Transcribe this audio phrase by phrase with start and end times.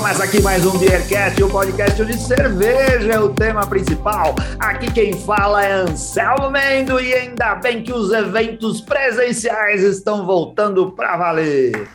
[0.00, 4.34] Começa aqui mais um Beercast, o um podcast de cerveja é o tema principal.
[4.58, 10.90] Aqui quem fala é Anselmo Mendo e ainda bem que os eventos presenciais estão voltando
[10.92, 11.86] para valer.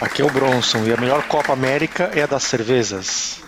[0.00, 3.42] Aqui é o Bronson e a melhor Copa América é a das cervezas.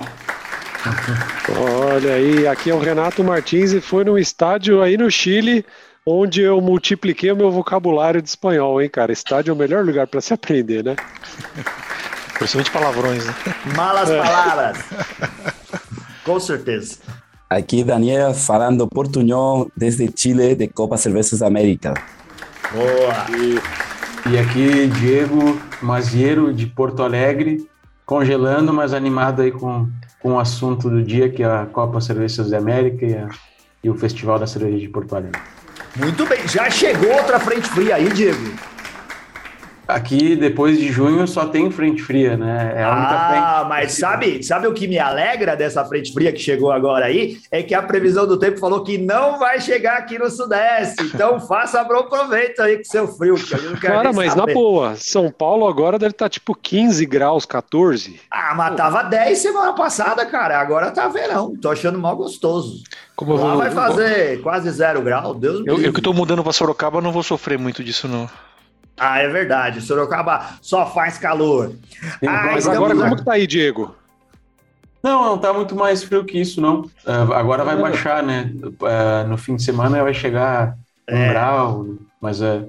[1.57, 5.65] Olha aí, aqui é o Renato Martins e foi num estádio aí no Chile
[6.05, 9.13] onde eu multipliquei o meu vocabulário de espanhol, hein, cara?
[9.13, 10.97] Estádio é o melhor lugar para se aprender, né?
[12.39, 13.35] Principalmente palavrões, né?
[13.75, 14.23] Malas é.
[14.23, 14.79] palavras.
[16.25, 16.99] Com certeza.
[17.49, 21.95] Aqui Daniel falando portunhol desde Chile de Copa Cervejas América.
[22.73, 23.27] Boa!
[23.39, 27.69] E, e aqui Diego Maziero de Porto Alegre,
[28.05, 29.89] congelando, mas animado aí com,
[30.21, 33.29] com o assunto do dia, que é a Copa Cervejas da América e, a,
[33.85, 35.41] e o Festival da Cerveja de Porto Alegre.
[35.95, 38.53] Muito bem, já chegou outra frente fria aí, Diego?
[39.89, 42.75] Aqui, depois de junho, só tem frente fria, né?
[42.77, 43.69] É a única ah, frente.
[43.69, 47.39] mas sabe, sabe o que me alegra dessa frente fria que chegou agora aí?
[47.53, 51.05] É que a previsão do tempo falou que não vai chegar aqui no Sudeste.
[51.05, 53.37] Então faça bom proveito aí com seu frio.
[53.81, 54.47] Cara, mas saber.
[54.49, 58.21] na boa, São Paulo agora deve estar tá tipo 15 graus, 14.
[58.29, 60.59] Ah, mas tava 10 semana passada, cara.
[60.59, 61.55] Agora tá verão.
[61.57, 62.83] Tô achando mal gostoso.
[63.15, 63.59] Como Lá vou...
[63.59, 67.23] vai fazer quase zero grau, Deus Eu, eu que tô mudando pra Sorocaba não vou
[67.23, 68.29] sofrer muito disso, não.
[68.99, 69.81] Ah, é verdade.
[69.81, 71.75] Sorocaba só faz calor.
[72.27, 73.95] Ah, Mas agora como que tá aí, Diego?
[75.03, 76.83] Não, não tá muito mais frio que isso, não.
[77.07, 78.51] Uh, agora vai baixar, né?
[78.63, 80.77] Uh, no fim de semana vai chegar
[81.09, 81.29] um é.
[81.29, 81.87] grau,
[82.21, 82.69] mas uh,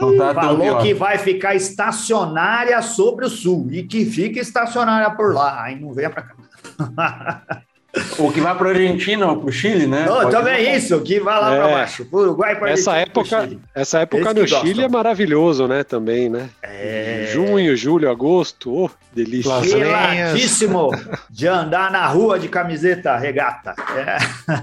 [0.00, 5.32] não tá Falou que vai ficar estacionária sobre o sul e que fica estacionária por
[5.32, 5.62] lá.
[5.62, 6.34] Aí não venha para cá.
[8.18, 10.06] O que vai para a Argentina ou para o Chile, né?
[10.06, 11.58] Não, também isso, que vai lá é.
[11.58, 15.84] para baixo, para Uruguai, para essa época, essa época no Chile é maravilhoso, né?
[15.84, 16.48] Também, né?
[16.62, 17.30] É...
[17.32, 19.62] Junho, julho, agosto, oh, delícia.
[19.62, 20.90] Geladíssimo
[21.30, 23.74] de andar na rua de camiseta regata.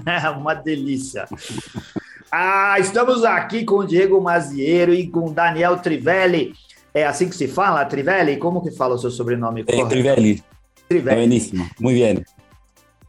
[0.06, 1.26] É uma delícia.
[2.30, 6.52] Ah, estamos aqui com o Diego Mazieiro e com o Daniel Trivelli.
[6.92, 8.36] É assim que se fala, Trivelli?
[8.36, 9.64] Como que fala o seu sobrenome?
[9.66, 10.42] É, Trivelli.
[10.88, 11.16] Trivelli.
[11.16, 12.24] É bueníssimo, muito bem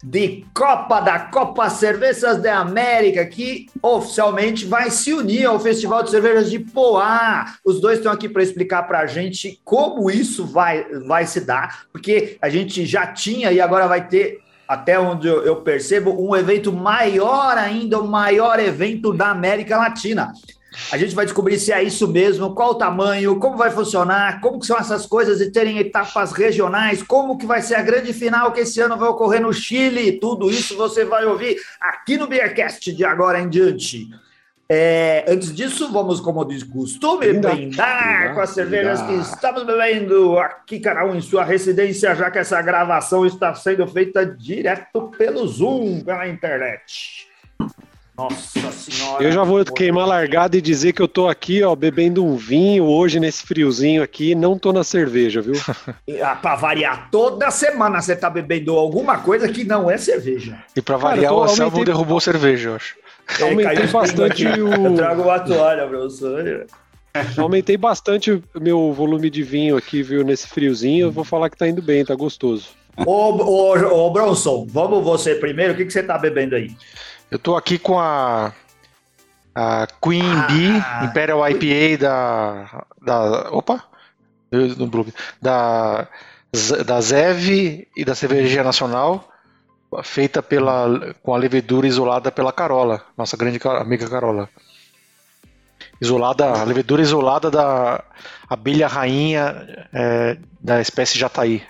[0.07, 6.11] de Copa da Copa Cervejas da América, que oficialmente vai se unir ao Festival de
[6.11, 7.55] Cervejas de Poá.
[7.65, 11.87] Os dois estão aqui para explicar para a gente como isso vai, vai se dar,
[11.91, 16.71] porque a gente já tinha e agora vai ter, até onde eu percebo, um evento
[16.71, 20.33] maior ainda, o maior evento da América Latina.
[20.91, 24.59] A gente vai descobrir se é isso mesmo, qual o tamanho, como vai funcionar, como
[24.59, 28.51] que são essas coisas de terem etapas regionais, como que vai ser a grande final
[28.51, 30.19] que esse ano vai ocorrer no Chile.
[30.19, 34.07] Tudo isso você vai ouvir aqui no Beercast de agora em diante.
[34.67, 40.79] É, antes disso, vamos, como diz costume, brindar com as cervejas que estamos bebendo aqui,
[40.79, 46.01] cada um em sua residência, já que essa gravação está sendo feita direto pelo Zoom,
[46.01, 47.27] pela internet.
[48.17, 49.23] Nossa senhora.
[49.23, 52.85] Eu já vou queimar largada e dizer que eu tô aqui, ó, bebendo um vinho
[52.85, 55.55] hoje nesse friozinho aqui, não tô na cerveja, viu?
[56.23, 60.63] ah, pra variar, toda semana você tá bebendo alguma coisa que não é cerveja.
[60.75, 61.93] E pra variar, Cara, o Anselmo aumentei...
[61.93, 62.95] derrubou cerveja, eu acho.
[63.39, 64.73] É, aumentei bastante o.
[64.73, 66.65] Eu trago uma toalha, professor.
[67.37, 71.07] Aumentei bastante o meu volume de vinho aqui, viu, nesse friozinho.
[71.07, 72.67] Eu vou falar que tá indo bem, tá gostoso.
[72.97, 75.73] Ô, ô, ô Bronson, vamos você primeiro.
[75.73, 76.75] O que, que você tá bebendo aí?
[77.35, 78.53] Eu tô aqui com a,
[79.53, 83.49] a Queen ah, Bee Imperial IPA da, da.
[83.51, 83.83] Opa!
[84.49, 85.05] No Blue,
[85.41, 86.07] da,
[86.85, 89.27] da Zev e da Cervejaria Nacional,
[90.01, 94.47] feita pela, com a levedura isolada pela Carola, nossa grande amiga Carola.
[95.99, 98.01] Isolada, a levedura isolada da
[98.49, 101.61] abelha rainha é, da espécie Jataí.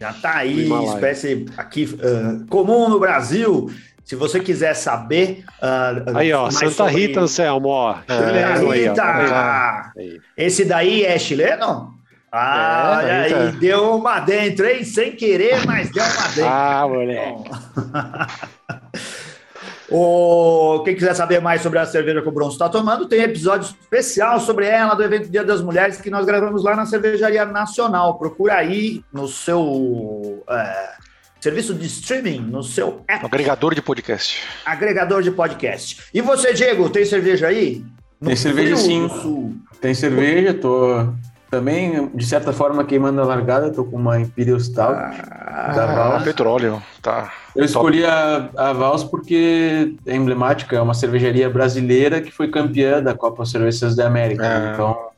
[0.00, 3.70] Jataí, espécie aqui uh, comum no Brasil
[4.10, 5.44] se você quiser saber.
[5.62, 6.94] Uh, aí, ó, Santa sobre...
[6.94, 7.94] Rita, Anselmo, ó.
[8.10, 9.92] Santa Rita!
[10.36, 11.94] Esse daí é chileno?
[12.32, 14.82] Ah, é, aí, deu uma dentro, hein?
[14.82, 16.44] Sem querer, mas deu uma dentro.
[16.44, 17.50] Ah, moleque.
[19.92, 23.68] O, quem quiser saber mais sobre a cerveja que o Bronson está tomando, tem episódio
[23.68, 28.16] especial sobre ela do evento Dia das Mulheres que nós gravamos lá na Cervejaria Nacional.
[28.16, 30.44] Procura aí no seu.
[30.48, 30.90] É,
[31.40, 33.24] serviço de streaming no seu app.
[33.24, 34.42] Agregador de podcast.
[34.64, 36.02] Agregador de podcast.
[36.12, 37.84] E você, Diego, tem cerveja aí?
[38.20, 39.08] No tem cerveja sim.
[39.80, 41.08] Tem cerveja, tô
[41.50, 46.22] também, de certa forma, queimando a largada, tô com uma Imperial Stout ah, da Vals.
[46.22, 47.32] petróleo, tá.
[47.56, 53.02] Eu escolhi a, a Vals porque é emblemática, é uma cervejaria brasileira que foi campeã
[53.02, 54.46] da Copa Cervejas da América.
[54.46, 54.72] É.
[54.72, 55.08] Então,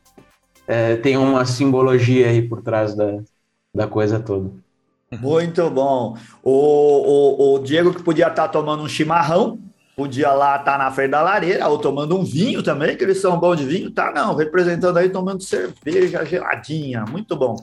[0.67, 3.19] é, tem uma simbologia aí por trás da,
[3.75, 4.51] da coisa toda.
[5.21, 6.17] Muito bom.
[6.43, 9.59] O, o, o Diego que podia estar tomando um chimarrão,
[9.97, 13.39] podia lá estar na frente da lareira, ou tomando um vinho também, que eles são
[13.39, 14.11] bons de vinho, tá?
[14.15, 17.57] Não, representando aí tomando cerveja geladinha, muito bom.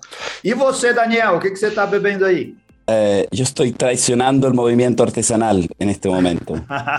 [0.44, 2.56] E você, Daniel, o que, que você está bebendo aí?
[2.92, 6.54] Eh, yo estoy traicionando el movimiento artesanal en este momento.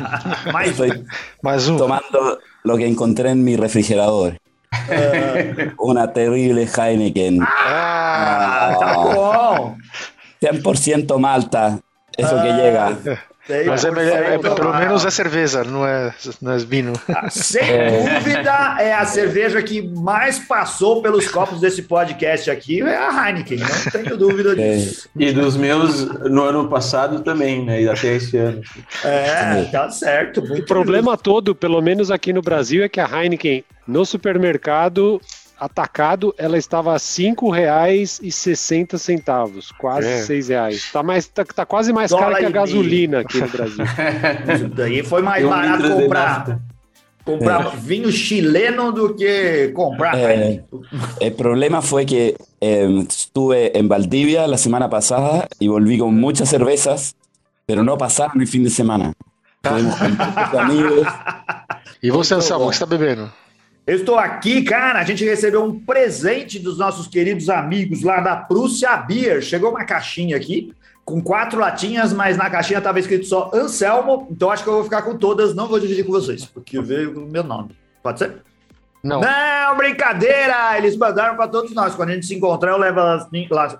[0.52, 0.84] Mais um.
[0.84, 1.76] Estoy um.
[1.76, 4.36] tomando lo que encontré en mi refrigerador.
[5.78, 7.40] Una terrible Heineken.
[7.42, 9.76] Ah, Ah, tá bom.
[10.42, 11.78] 100% Malta.
[12.18, 12.98] Eso que llega.
[13.46, 16.92] Sei mas é, melhor- é- pelo menos é cerveja, não é, não é vinho.
[17.30, 18.18] Sem É.
[18.20, 23.58] dúvida, é a cerveja que mais passou pelos copos desse podcast aqui, é a Heineken,
[23.58, 25.08] não tenho dúvida disso.
[25.18, 27.82] E dos meus no ano passado também, né?
[27.82, 28.60] E até esse ano.
[29.02, 30.40] É, tá certo.
[30.44, 35.20] O problema todo, pelo menos aqui no Brasil, é que a Heineken no supermercado
[35.60, 40.22] atacado ela estava a R$ 5,60, quase É.
[40.22, 40.90] 6 reais.
[40.92, 42.54] Tá, mais, tá, tá quase mais Dólar caro que a e meio.
[42.54, 43.84] gasolina aqui no Brasil.
[44.54, 46.58] Isso daí foi mais E um barato comprar,
[47.24, 50.34] comprar vinho chileno do que comprar É.
[50.34, 50.80] Heineken.
[51.20, 56.48] El problema fue que eh, estuve en Valdivia la semana pasada y volví con muchas
[56.48, 57.14] cervezas,
[57.66, 59.12] pero no pasaron el fin de semana.
[60.58, 61.06] Amigos.
[62.02, 63.30] E você, Anselmo, o que você está bebendo?
[63.90, 65.00] Eu estou aqui, cara.
[65.00, 69.42] A gente recebeu um presente dos nossos queridos amigos lá da Prússia Beer.
[69.42, 70.72] Chegou uma caixinha aqui
[71.04, 74.28] com quatro latinhas, mas na caixinha estava escrito só Anselmo.
[74.30, 75.56] Então acho que eu vou ficar com todas.
[75.56, 77.70] Não vou dividir com vocês, porque veio o meu nome.
[78.00, 78.36] Pode ser?
[79.02, 79.20] Não.
[79.22, 80.78] Não, brincadeira!
[80.78, 81.92] Eles mandaram para todos nós.
[81.96, 83.26] Quando a gente se encontrar, eu levo as,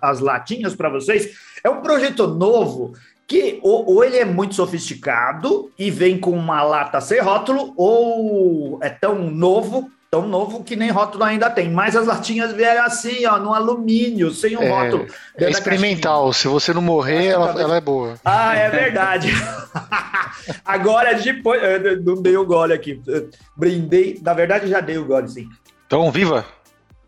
[0.02, 1.38] as latinhas para vocês.
[1.62, 2.94] É um projeto novo
[3.28, 8.80] que ou, ou ele é muito sofisticado e vem com uma lata sem rótulo, ou
[8.82, 11.70] é tão novo, tão novo que nem rótulo ainda tem.
[11.70, 15.06] Mas as latinhas vieram assim, ó, no alumínio, sem um É, rótulo.
[15.38, 16.32] É experimental.
[16.32, 18.14] Se você não morrer, ela, talvez- ela é boa.
[18.24, 19.28] ah, é verdade.
[20.64, 21.62] Agora, depois.
[21.62, 23.00] eu Não dei o gole aqui.
[23.06, 24.18] Eu Brindei.
[24.22, 25.48] Na verdade, já dei o gole, sim.
[25.86, 26.44] Então, viva!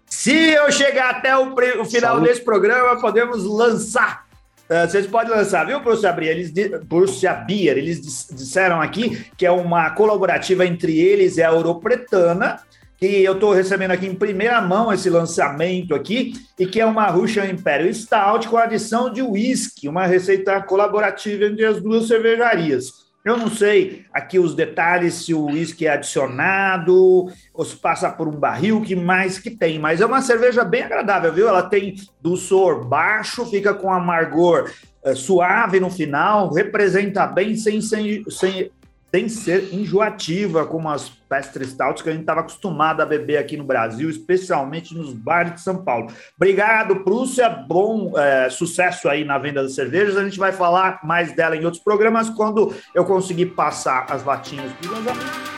[0.06, 2.28] Se eu chegar até o, pre- o final Saúde.
[2.28, 4.26] desse programa, podemos lançar.
[4.68, 6.36] Eh, vocês podem lançar, viu, Prússia Beer?
[6.36, 6.52] Eles,
[6.88, 12.60] Prússia Beer, eles dis- disseram aqui que é uma colaborativa entre eles e a Europretana,
[13.02, 17.08] que eu estou recebendo aqui em primeira mão esse lançamento aqui, e que é uma
[17.08, 22.92] Russian Imperial Stout com adição de whisky, uma receita colaborativa entre as duas cervejarias.
[23.24, 28.28] Eu não sei aqui os detalhes, se o uísque é adicionado, ou se passa por
[28.28, 29.80] um barril, que mais que tem.
[29.80, 31.48] Mas é uma cerveja bem agradável, viu?
[31.48, 34.70] Ela tem dulçor baixo, fica com amargor
[35.04, 38.70] eh, suave no final, representa bem sem, sem, sem,
[39.14, 43.58] sem ser enjoativa, como as pestre stouts que a gente estava acostumado a beber aqui
[43.58, 46.10] no Brasil, especialmente nos bares de São Paulo.
[46.34, 47.46] Obrigado, Prússia.
[47.50, 50.16] Bom eh, sucesso aí na venda das cervejas.
[50.16, 54.72] A gente vai falar mais dela em outros programas quando eu conseguir passar as latinhas
[54.82, 55.52] os meus amigos.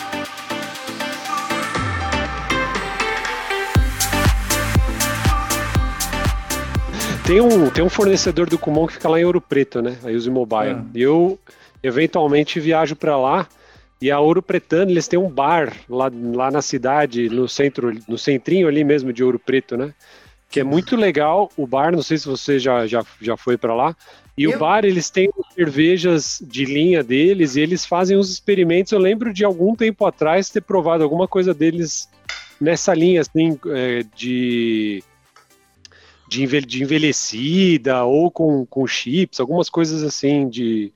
[7.25, 9.97] Tem um, tem um fornecedor do Kumon que fica lá em Ouro Preto, né?
[10.05, 10.73] A Use Mobile.
[10.73, 10.85] Ah.
[10.95, 11.39] E eu,
[11.84, 13.46] eventualmente, viajo para lá.
[14.00, 18.19] E a Ouro Pretana, eles têm um bar lá, lá na cidade, no centro, no
[18.19, 19.94] centrinho ali mesmo de Ouro Preto, né?
[20.50, 21.50] Que é muito legal.
[21.56, 23.96] O bar, não sei se você já, já, já foi para lá.
[24.36, 28.93] E Eu- o bar, eles têm cervejas de linha deles e eles fazem uns experimentos.
[28.93, 32.08] Eu lembro de algum tempo atrás ter provado alguma coisa deles
[32.60, 35.03] nessa linha, assim, é, de
[36.26, 40.91] de envelhecida ou com, com chips, algumas coisas assim de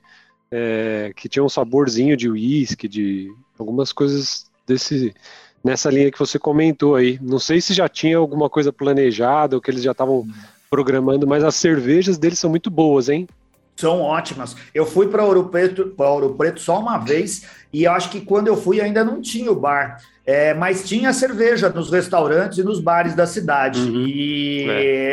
[0.50, 5.14] é, que tinham um saborzinho de uísque, de algumas coisas desse
[5.62, 7.18] nessa linha que você comentou aí.
[7.20, 10.26] Não sei se já tinha alguma coisa planejada ou que eles já estavam
[10.70, 13.28] programando, mas as cervejas deles são muito boas, hein?
[13.76, 14.56] São ótimas.
[14.74, 18.48] Eu fui para Ouro Preto, para Ouro Preto só uma vez e acho que quando
[18.48, 22.80] eu fui ainda não tinha o bar, É, mas tinha cerveja nos restaurantes e nos
[22.80, 23.80] bares da cidade.
[23.80, 24.06] Uhum.
[24.06, 24.66] E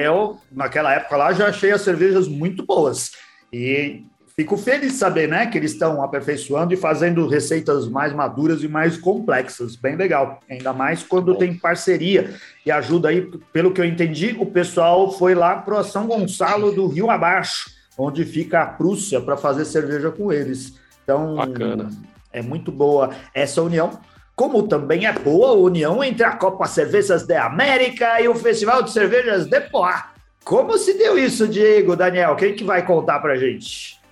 [0.04, 3.12] eu naquela época lá já achei as cervejas muito boas.
[3.54, 4.04] E
[4.38, 8.68] fico feliz de saber, né, que eles estão aperfeiçoando e fazendo receitas mais maduras e
[8.68, 9.78] mais complexas.
[9.78, 10.42] Bem legal.
[10.50, 13.22] Ainda mais quando tem parceria e ajuda aí,
[13.54, 18.26] pelo que eu entendi, o pessoal foi lá para São Gonçalo do Rio Abaixo, onde
[18.26, 20.74] fica a Prússia, para fazer cerveja com eles.
[21.04, 21.90] Então, Bacana.
[22.34, 23.98] é muito boa essa união.
[24.36, 28.84] Como também é boa a união entre a Copa Cervejas da América e o Festival
[28.84, 30.12] de Cervejas de Poá.
[30.44, 32.36] Como se deu isso, Diego, Daniel?
[32.36, 34.04] Quem que vai contar pra gente?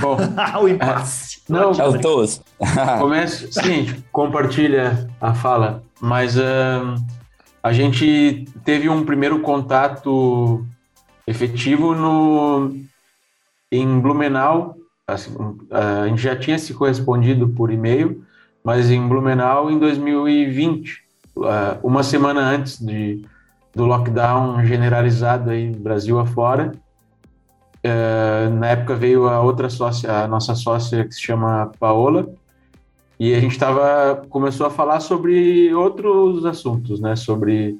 [0.00, 0.16] Bom,
[0.62, 1.42] o impasse.
[1.48, 2.40] não, Tchau todos.
[2.98, 6.96] Começa, seguinte, compartilha a fala, mas ahn,
[7.62, 10.64] a gente teve um primeiro contato
[11.26, 12.74] efetivo no,
[13.70, 14.76] em Blumenau.
[15.06, 15.34] Assim,
[15.70, 18.24] a gente já tinha se correspondido por e-mail,
[18.62, 21.02] mas em Blumenau em 2020,
[21.82, 23.24] uma semana antes de,
[23.74, 26.72] do lockdown generalizado aí Brasil afora.
[27.82, 32.28] Uh, na época veio a outra sócia, a nossa sócia que se chama Paola,
[33.18, 37.16] e a gente tava, começou a falar sobre outros assuntos, né?
[37.16, 37.78] Sobre,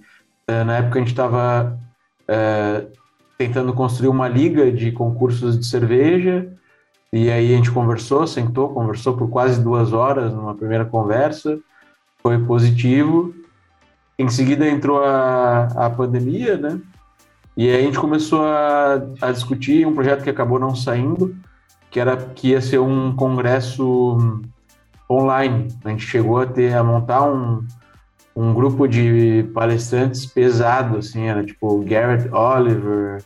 [0.50, 1.78] uh, na época a gente estava
[2.22, 2.90] uh,
[3.36, 6.50] tentando construir uma liga de concursos de cerveja,
[7.12, 11.58] e aí a gente conversou, sentou, conversou por quase duas horas numa primeira conversa,
[12.22, 13.34] foi positivo,
[14.18, 16.80] em seguida entrou a, a pandemia, né?
[17.56, 21.36] E aí a gente começou a, a discutir um projeto que acabou não saindo,
[21.90, 24.42] que era que ia ser um congresso
[25.10, 25.68] online.
[25.84, 27.66] A gente chegou a ter a montar um,
[28.34, 33.22] um grupo de palestrantes pesado, assim, era tipo Garrett Oliver,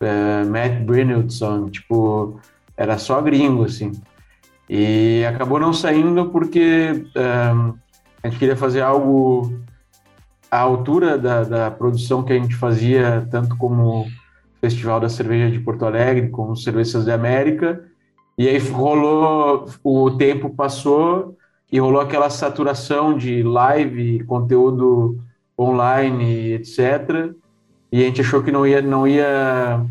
[0.00, 2.40] uh, Matt Brynildson, tipo,
[2.76, 3.92] era só gringo, assim.
[4.68, 7.52] E acabou não saindo porque eh,
[8.22, 9.52] a gente queria fazer algo
[10.54, 14.06] a altura da, da produção que a gente fazia, tanto como
[14.60, 17.84] Festival da Cerveja de Porto Alegre, como Cervejas da América,
[18.38, 21.36] e aí rolou, o tempo passou
[21.72, 25.18] e rolou aquela saturação de live, conteúdo
[25.58, 27.32] online, etc.
[27.90, 29.84] E a gente achou que não ia, não ia,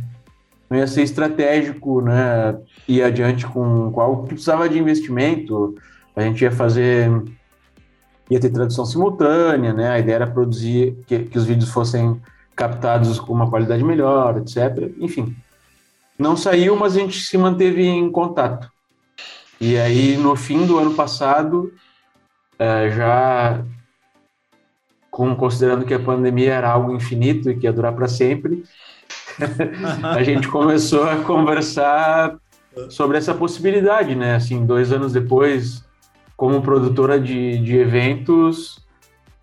[0.70, 2.58] não ia ser estratégico, né?
[2.88, 5.75] Ir adiante com, com algo que precisava de investimento.
[6.15, 7.12] A gente ia fazer
[8.29, 9.89] ia ter tradução simultânea, né?
[9.89, 12.21] A ideia era produzir que, que os vídeos fossem
[12.55, 14.91] captados com uma qualidade melhor, etc.
[14.99, 15.35] Enfim,
[16.17, 18.71] não saiu, mas a gente se manteve em contato.
[19.59, 21.73] E aí, no fim do ano passado,
[22.59, 23.63] é, já
[25.09, 28.63] com, considerando que a pandemia era algo infinito e que ia durar para sempre,
[30.03, 32.35] a gente começou a conversar
[32.89, 34.35] sobre essa possibilidade, né?
[34.35, 35.83] Assim, dois anos depois
[36.35, 38.83] como produtora de, de eventos,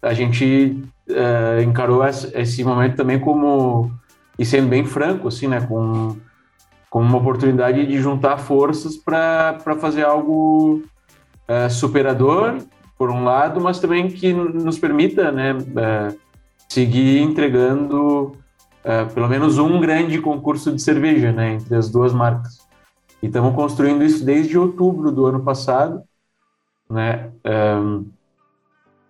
[0.02, 3.90] a gente uh, encarou esse momento também como,
[4.38, 6.16] e sendo bem franco, assim, né, com,
[6.88, 10.82] com uma oportunidade de juntar forças para fazer algo
[11.48, 12.58] uh, superador,
[12.98, 16.18] por um lado, mas também que nos permita, né, uh,
[16.68, 18.32] seguir entregando
[19.14, 22.66] pelo menos um grande concurso de cerveja, né, entre as duas marcas.
[23.22, 26.02] E estamos construindo isso desde outubro do ano passado,
[26.90, 27.30] né?
[27.44, 28.06] Um,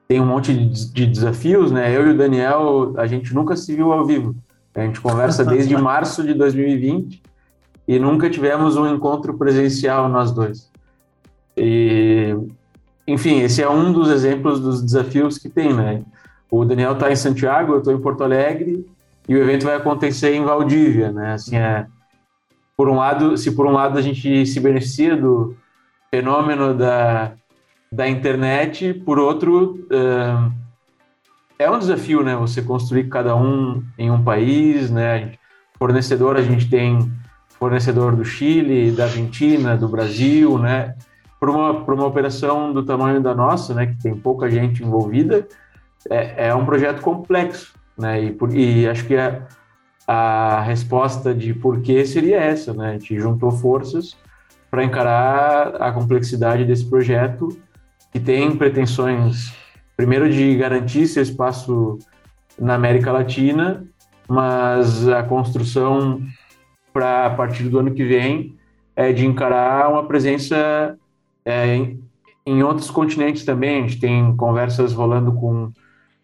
[0.07, 1.97] tem um monte de desafios, né?
[1.97, 4.35] Eu e o Daniel, a gente nunca se viu ao vivo.
[4.75, 7.23] A gente conversa desde março de 2020
[7.87, 10.71] e nunca tivemos um encontro presencial nós dois.
[11.57, 12.37] E,
[13.07, 16.03] enfim, esse é um dos exemplos dos desafios que tem, né?
[16.51, 18.85] O Daniel está em Santiago, eu estou em Porto Alegre
[19.29, 21.35] e o evento vai acontecer em Valdívia, né?
[21.35, 21.87] Assim, é,
[22.77, 25.57] por um lado, se por um lado a gente se beneficia do
[26.11, 27.33] fenômeno da
[27.93, 29.87] da internet, por outro,
[31.61, 32.35] é um desafio, né?
[32.37, 35.33] Você construir cada um em um país, né?
[35.79, 37.13] Fornecedor, a gente tem
[37.59, 40.95] fornecedor do Chile, da Argentina, do Brasil, né?
[41.39, 43.87] Para uma, uma operação do tamanho da nossa, né?
[43.89, 45.47] Que tem pouca gente envolvida,
[46.09, 48.23] é, é um projeto complexo, né?
[48.23, 49.47] E, por, e acho que a,
[50.07, 52.91] a resposta de por que seria essa, né?
[52.91, 54.17] A gente juntou forças
[54.71, 57.49] para encarar a complexidade desse projeto
[58.13, 59.53] que tem pretensões,
[59.97, 61.99] primeiro, de garantir seu espaço
[62.59, 63.85] na América Latina,
[64.29, 66.21] mas a construção
[66.93, 68.57] para a partir do ano que vem
[68.95, 70.97] é de encarar uma presença
[71.45, 72.01] é, em,
[72.45, 73.79] em, outros continentes também.
[73.79, 75.73] A gente tem conversas rolando com,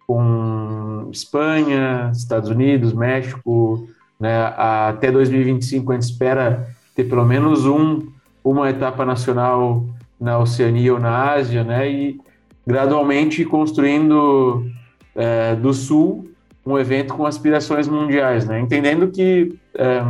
[0.07, 3.89] com Espanha, Estados Unidos, México.
[4.21, 4.45] Né?
[4.57, 8.07] Até 2025 a gente espera ter pelo menos um,
[8.45, 9.85] uma etapa nacional
[10.21, 11.91] na Oceania ou na Ásia, né?
[11.91, 12.21] E
[12.67, 14.67] gradualmente construindo
[15.15, 16.31] é, do Sul
[16.65, 18.59] um evento com aspirações mundiais, né?
[18.59, 20.03] Entendendo que é,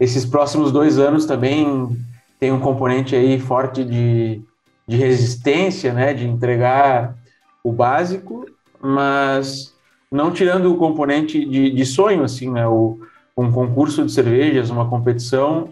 [0.00, 1.96] esses próximos dois anos também
[2.40, 4.42] tem um componente aí forte de,
[4.86, 6.12] de resistência, né?
[6.12, 7.16] De entregar
[7.62, 8.46] o básico,
[8.80, 9.74] mas
[10.10, 12.66] não tirando o componente de, de sonho, assim, né?
[12.66, 12.98] O,
[13.36, 15.68] um concurso de cervejas, uma competição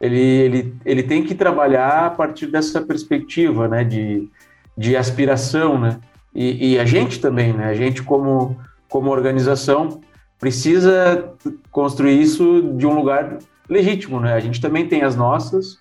[0.00, 4.28] ele, ele, ele tem que trabalhar a partir dessa perspectiva, né, de,
[4.76, 6.00] de aspiração, né,
[6.34, 10.00] e, e a gente também, né, a gente como, como organização
[10.38, 11.34] precisa
[11.70, 13.38] construir isso de um lugar
[13.68, 15.78] legítimo, né, a gente também tem as nossas,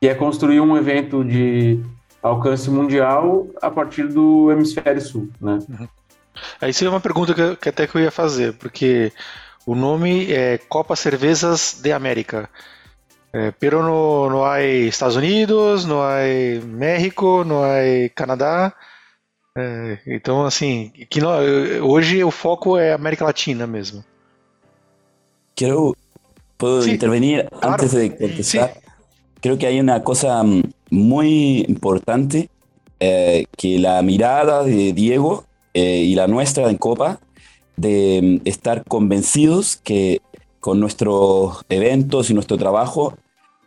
[0.00, 1.80] que é construir um evento de
[2.22, 5.58] alcance mundial a partir do hemisfério sul, né.
[5.68, 5.88] Uhum.
[6.60, 9.12] Aí seria uma pergunta que, que até que eu ia fazer, porque
[9.66, 12.48] o nome é Copa Cervezas de América.
[13.32, 16.18] É, pero no, no há Estados Unidos, não há
[16.64, 17.78] México, não há
[18.14, 18.74] Canadá.
[19.56, 21.30] É, então, assim, que não,
[21.82, 24.04] hoje o foco é América Latina mesmo.
[25.54, 25.96] Quiero,
[26.56, 27.74] puedo sí, intervenir claro.
[27.74, 28.72] antes de contestar.
[28.74, 28.80] Sí.
[29.40, 30.42] Creo que hay una cosa
[30.90, 32.50] muy importante
[32.98, 37.20] eh, que la mirada de Diego eh, y la nuestra en Copa
[37.76, 40.20] de estar convencidos que
[40.60, 43.14] con nuestros eventos y nuestro trabajo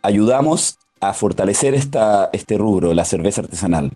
[0.02, 3.92] ayudamos a fortalecer esta, este rubro, la cerveza artesanal,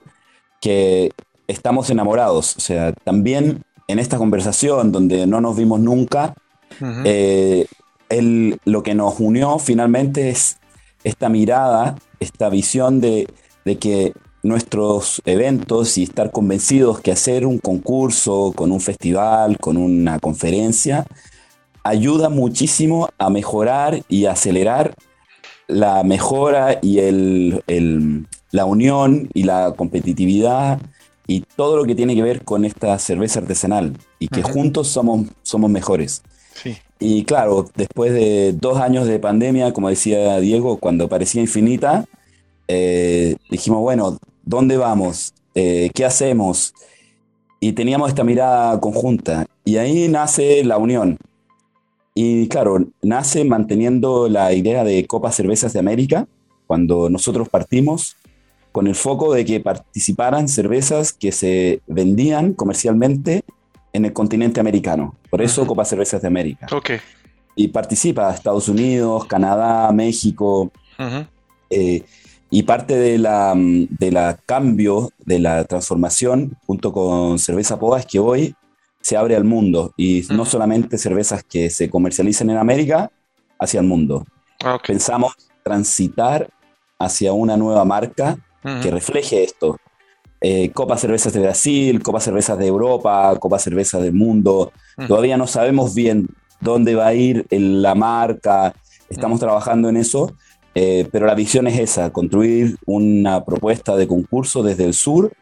[0.61, 1.13] que
[1.47, 2.57] estamos enamorados.
[2.57, 6.35] O sea, también en esta conversación donde no nos vimos nunca,
[6.81, 7.03] uh -huh.
[7.05, 7.67] eh,
[8.09, 10.59] el, lo que nos unió finalmente es
[11.05, 13.29] esta mirada, esta visión de,
[13.65, 14.13] de que
[14.43, 21.07] nuestros eventos y estar convencidos que hacer un concurso, con un festival, con una conferencia,
[21.85, 24.95] ayuda muchísimo a mejorar y acelerar
[25.67, 30.81] la mejora y el, el, la unión y la competitividad
[31.27, 34.51] y todo lo que tiene que ver con esta cerveza artesanal y que -huh.
[34.51, 36.23] juntos somos, somos mejores.
[36.55, 36.77] Sí.
[36.99, 42.07] Y claro, después de dos años de pandemia, como decía Diego, cuando parecía infinita,
[42.67, 45.33] eh, dijimos, bueno, ¿dónde vamos?
[45.55, 46.75] Eh, ¿Qué hacemos?
[47.61, 49.47] Y teníamos esta mirada conjunta.
[49.65, 51.19] Y ahí nace la unión.
[52.21, 56.27] Y claro, nace manteniendo la idea de Copa Cervezas de América,
[56.67, 58.17] cuando nosotros partimos,
[58.73, 63.45] con el foco de que participaran cervezas que se vendían comercialmente
[63.93, 65.15] en el continente americano.
[65.31, 65.65] Por eso.
[65.65, 66.67] Copa Cervezas de América.
[66.73, 66.99] Okay.
[67.55, 70.73] Y participa Estados Unidos, Canadá, México.
[70.99, 71.27] Uh -huh.
[71.71, 72.03] eh,
[72.51, 78.07] y parte de la, de la cambio, de la transformación, junto con Cerveza Poa, es
[78.07, 78.57] que hoy
[79.09, 83.11] se abre al mundo y no solamente cervezas que se comercializan en América,
[83.59, 84.27] hacia el mundo.
[84.61, 84.97] Okay.
[84.97, 85.33] Pensamos
[85.65, 86.51] transitar
[86.99, 88.37] hacia una nueva marca
[88.83, 89.79] que refleje esto.
[90.43, 94.73] Eh, Copa Cervezas de Brasil, Copa Cervezas de Europa, Copa Cervezas del mundo.
[95.07, 96.29] Todavía no sabemos bien
[96.61, 98.75] dónde va a ir la marca,
[99.09, 100.35] estamos trabajando en eso,
[100.75, 105.33] eh, pero la visión es esa, construir una propuesta de concurso desde el sur,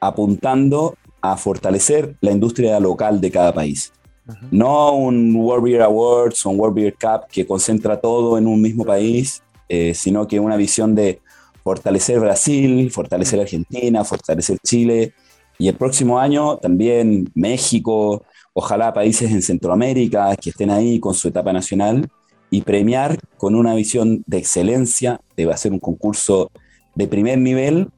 [0.00, 3.92] apuntando a fortalecer la industria local de cada país.
[4.26, 4.48] Uh -huh.
[4.50, 8.60] No un World Beer Awards o un World Beer Cup que concentra todo en un
[8.60, 11.20] mismo país, eh, sino que una visión de
[11.62, 15.12] fortalecer Brasil, fortalecer Argentina, fortalecer Chile
[15.58, 21.28] y el próximo año también México, ojalá países en Centroamérica que estén ahí con su
[21.28, 22.08] etapa nacional
[22.50, 26.50] y premiar con una visión de excelencia, de hacer un concurso
[26.94, 27.88] de primer nivel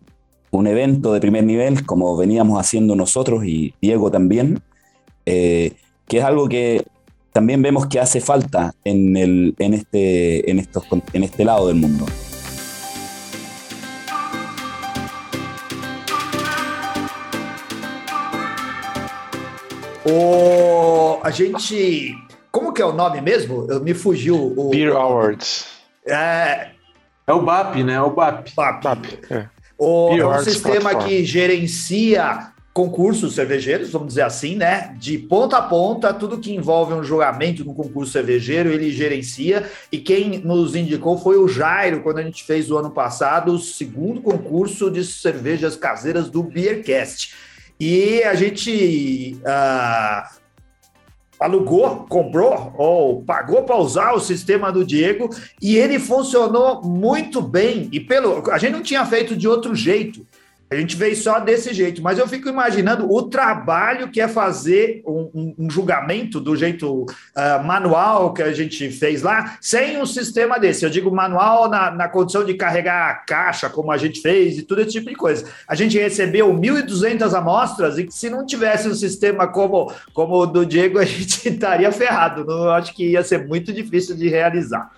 [0.50, 4.62] un evento de primer nivel, como veníamos haciendo nosotros y Diego también,
[5.26, 5.72] eh,
[6.06, 6.84] que es algo que
[7.32, 11.76] también vemos que hace falta en, el, en, este, en, estos, en este lado del
[11.76, 12.06] mundo.
[20.04, 22.16] O, a gente.
[22.50, 23.66] Como que é o nome mesmo?
[23.70, 24.54] Eu, me fugiu.
[24.56, 25.66] O, Beer Awards.
[26.04, 26.70] É.
[27.26, 27.94] É o BAP, né?
[27.94, 28.48] É o BAP.
[28.56, 28.82] BAP.
[28.82, 29.06] BAP.
[29.30, 29.59] É.
[29.82, 34.94] O, é um sistema que gerencia concursos cervejeiros, vamos dizer assim, né?
[34.98, 39.70] De ponta a ponta, tudo que envolve um julgamento no concurso cervejeiro, ele gerencia.
[39.90, 43.58] E quem nos indicou foi o Jairo, quando a gente fez o ano passado o
[43.58, 47.34] segundo concurso de cervejas caseiras do Beercast.
[47.80, 50.40] E a gente uh,
[51.40, 57.88] alugou, comprou ou pagou para usar o sistema do Diego e ele funcionou muito bem.
[57.90, 60.26] E pelo a gente não tinha feito de outro jeito.
[60.72, 65.02] A gente veio só desse jeito, mas eu fico imaginando o trabalho que é fazer
[65.04, 70.06] um, um, um julgamento do jeito uh, manual que a gente fez lá, sem um
[70.06, 70.84] sistema desse.
[70.84, 74.62] Eu digo manual na, na condição de carregar a caixa, como a gente fez, e
[74.62, 75.44] tudo esse tipo de coisa.
[75.66, 80.64] A gente recebeu 1.200 amostras e se não tivesse um sistema como, como o do
[80.64, 82.44] Diego, a gente estaria ferrado.
[82.44, 84.88] Não, acho que ia ser muito difícil de realizar.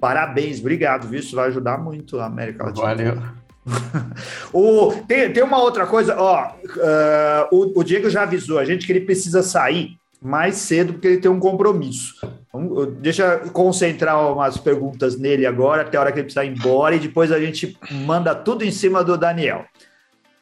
[0.00, 1.20] Parabéns, obrigado, viu?
[1.20, 2.86] Isso vai ajudar muito a América Latina.
[2.86, 3.41] Valeu.
[4.52, 8.86] o, tem, tem uma outra coisa, ó, uh, o, o, Diego já avisou a gente
[8.86, 12.14] que ele precisa sair mais cedo porque ele tem um compromisso.
[12.48, 16.56] Então, deixa eu concentrar umas perguntas nele agora, até a hora que ele precisar ir
[16.56, 19.64] embora, e depois a gente manda tudo em cima do Daniel.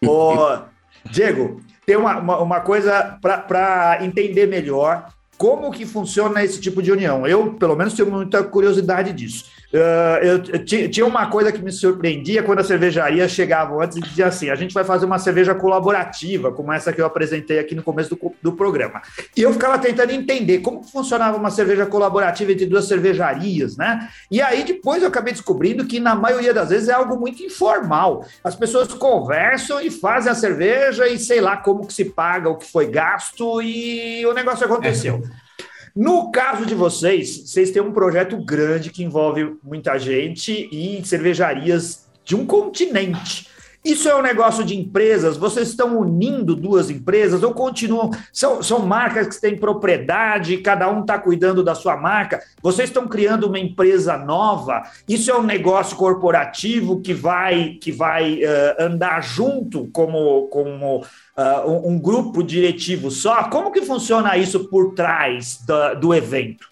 [0.04, 0.58] Ô,
[1.10, 6.92] Diego, tem uma, uma, uma coisa para entender melhor como que funciona esse tipo de
[6.92, 7.26] união.
[7.26, 9.46] Eu, pelo menos, tenho muita curiosidade disso.
[9.72, 14.00] Uh, eu, eu, tinha uma coisa que me surpreendia quando as cervejarias chegavam antes e
[14.00, 17.76] diziam assim: a gente vai fazer uma cerveja colaborativa, como essa que eu apresentei aqui
[17.76, 19.00] no começo do, do programa.
[19.36, 24.08] E eu ficava tentando entender como funcionava uma cerveja colaborativa entre duas cervejarias, né?
[24.28, 28.24] E aí depois eu acabei descobrindo que na maioria das vezes é algo muito informal.
[28.42, 32.56] As pessoas conversam e fazem a cerveja e sei lá como que se paga o
[32.56, 35.22] que foi gasto e o negócio aconteceu.
[35.46, 35.49] É.
[35.94, 42.06] No caso de vocês, vocês têm um projeto grande que envolve muita gente e cervejarias
[42.24, 43.48] de um continente.
[43.82, 45.38] Isso é um negócio de empresas?
[45.38, 48.10] Vocês estão unindo duas empresas ou continuam?
[48.30, 52.42] São, são marcas que têm propriedade, cada um está cuidando da sua marca.
[52.62, 54.82] Vocês estão criando uma empresa nova?
[55.08, 61.88] Isso é um negócio corporativo que vai, que vai uh, andar junto como, como uh,
[61.88, 63.44] um, grupo diretivo só?
[63.44, 66.68] Como que funciona isso por trás da, do evento?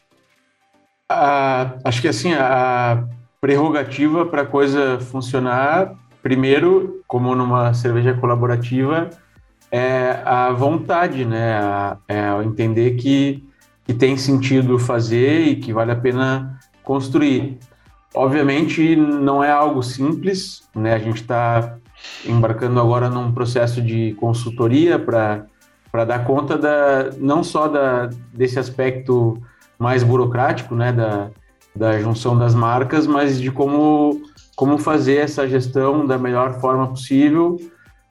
[1.11, 3.03] Uh, acho que assim, a
[3.41, 9.11] prerrogativa para a coisa funcionar primeiro, como numa cerveja colaborativa,
[9.71, 11.97] é a vontade, né?
[12.09, 13.45] É entender que,
[13.85, 17.59] que tem sentido fazer e que vale a pena construir.
[18.15, 20.95] Obviamente, não é algo simples, né?
[20.95, 21.77] A gente está
[22.25, 29.41] embarcando agora num processo de consultoria para dar conta da, não só da, desse aspecto
[29.79, 30.93] mais burocrático, né?
[30.93, 31.31] Da,
[31.77, 34.21] da junção das marcas, mas de como
[34.59, 37.61] como fazer essa gestão da melhor forma possível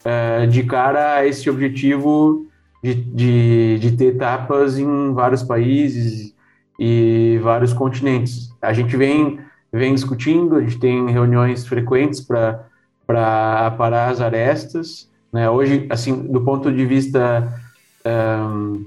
[0.06, 2.48] é, de cara a esse objetivo
[2.82, 6.34] de, de, de, ter etapas em vários países
[6.80, 8.56] e vários continentes.
[8.62, 9.42] A gente vem,
[9.74, 12.64] vem discutindo, a gente tem reuniões frequentes para
[13.78, 15.12] parar as arestas.
[15.34, 15.50] Né?
[15.50, 17.62] Hoje, assim, do ponto de vista
[18.06, 18.86] um,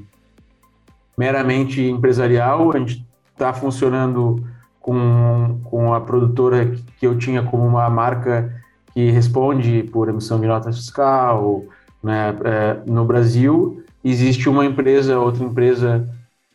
[1.14, 4.42] meramente empresarial, a gente está funcionando
[4.80, 8.52] com, com a produtora que eu tinha como uma marca
[8.92, 11.64] que responde por emissão de nota fiscal
[12.02, 13.84] né, é, no Brasil.
[14.02, 16.08] Existe uma empresa, outra empresa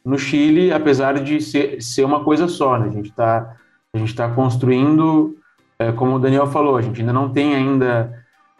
[0.03, 2.77] no Chile, apesar de ser, ser uma coisa só.
[2.77, 2.87] Né?
[2.87, 3.55] A gente está
[3.93, 5.37] a gente está construindo,
[5.79, 8.13] é, como o Daniel falou, a gente ainda não tem ainda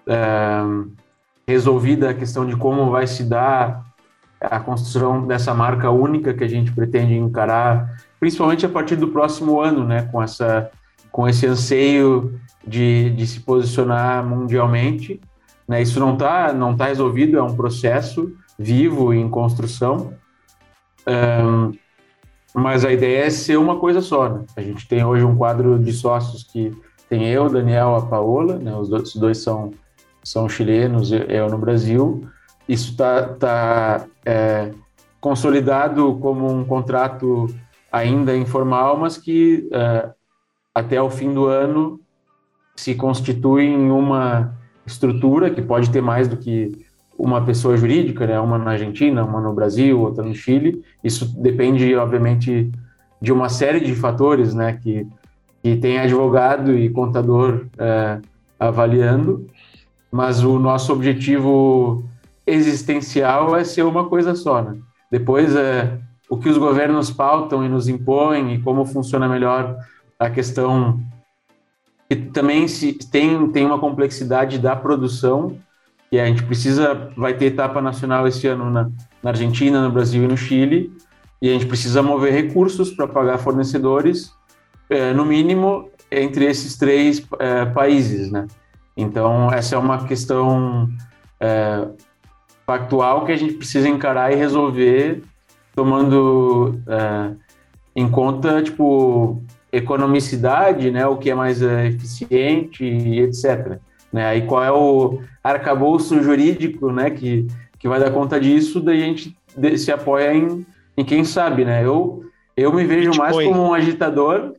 [0.08, 0.62] é,
[1.45, 3.84] resolvida a questão de como vai se dar
[4.39, 9.60] a construção dessa marca única que a gente pretende encarar principalmente a partir do próximo
[9.60, 10.69] ano, né, com, essa,
[11.12, 15.19] com esse anseio de, de se posicionar mundialmente.
[15.67, 20.13] Né, isso não está não tá resolvido, é um processo vivo em construção,
[21.08, 21.71] um,
[22.54, 24.30] mas a ideia é ser uma coisa só.
[24.30, 24.45] Né?
[24.56, 26.71] A gente tem hoje um quadro de sócios que
[27.10, 29.71] tem eu, Daniel, a Paola, né, os, dois, os dois são,
[30.23, 32.28] são chilenos, eu no Brasil.
[32.67, 34.71] Isso está tá, é,
[35.19, 37.47] consolidado como um contrato
[37.95, 40.12] ainda informal, mas que uh,
[40.73, 41.97] até o fim do ano
[42.75, 44.53] se constitui em uma
[44.86, 46.86] estrutura que pode ter mais do que
[47.17, 48.38] uma pessoa jurídica, né?
[48.38, 50.84] uma na Argentina, uma no Brasil, outra no Chile.
[51.01, 52.69] Isso depende, obviamente,
[53.21, 54.73] de uma série de fatores, né?
[54.73, 55.08] que,
[55.63, 58.21] que tem advogado e contador uh,
[58.60, 59.49] avaliando,
[60.12, 62.03] mas o nosso objetivo
[62.45, 64.62] existencial é ser uma coisa só.
[64.62, 64.77] Né?
[65.10, 69.78] Depois, uh, o que os governos pautam e nos impõem e como funciona melhor
[70.20, 71.00] a questão
[72.10, 75.58] que também se tem tem uma complexidade da produção
[76.10, 78.90] que a gente precisa vai ter etapa nacional esse ano na,
[79.22, 80.92] na Argentina, no Brasil e no Chile
[81.42, 84.34] e a gente precisa mover recursos para pagar fornecedores
[84.90, 88.48] é, no mínimo entre esses três é, países, né?
[88.96, 90.90] Então essa é uma questão
[91.40, 91.88] é,
[92.66, 95.24] factual que a gente precisa encarar e resolver
[95.76, 97.32] tomando é,
[97.96, 103.78] em conta, tipo, economicidade, né, o que é mais é, eficiente e etc.
[104.12, 104.26] Né?
[104.26, 107.46] Aí qual é o arcabouço jurídico, né, que,
[107.78, 109.36] que vai dar conta disso, daí a gente
[109.78, 110.66] se apoia em,
[110.98, 111.86] em quem sabe, né?
[111.86, 112.24] Eu,
[112.58, 114.54] eu me vejo mais como um agitador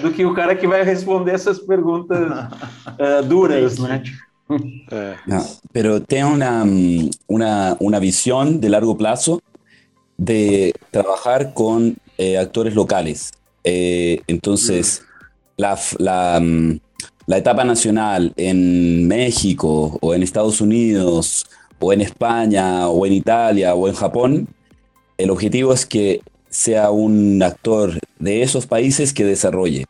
[0.00, 4.02] do que o cara que vai responder essas perguntas uh, duras, né?
[4.48, 4.58] No,
[5.72, 6.64] pero tem uma,
[7.28, 9.40] uma, uma visão de largo prazo
[10.24, 13.32] de trabajar con eh, actores locales.
[13.64, 15.02] Eh, entonces,
[15.56, 15.76] la,
[16.40, 16.78] mm,
[17.26, 21.46] la, etapa nacional en México o en Estados Unidos
[21.80, 24.48] o en España o en Italia o en Japón,
[25.18, 29.86] el objetivo es que sea un actor de esos países que desarrolle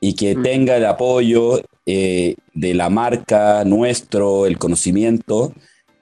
[0.00, 5.54] y que tenga el apoyo eh, de la marca nuestro, el conocimiento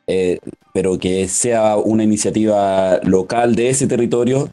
[0.06, 0.38] eh,
[0.72, 4.50] pero que sea una iniciativa local de ese territorio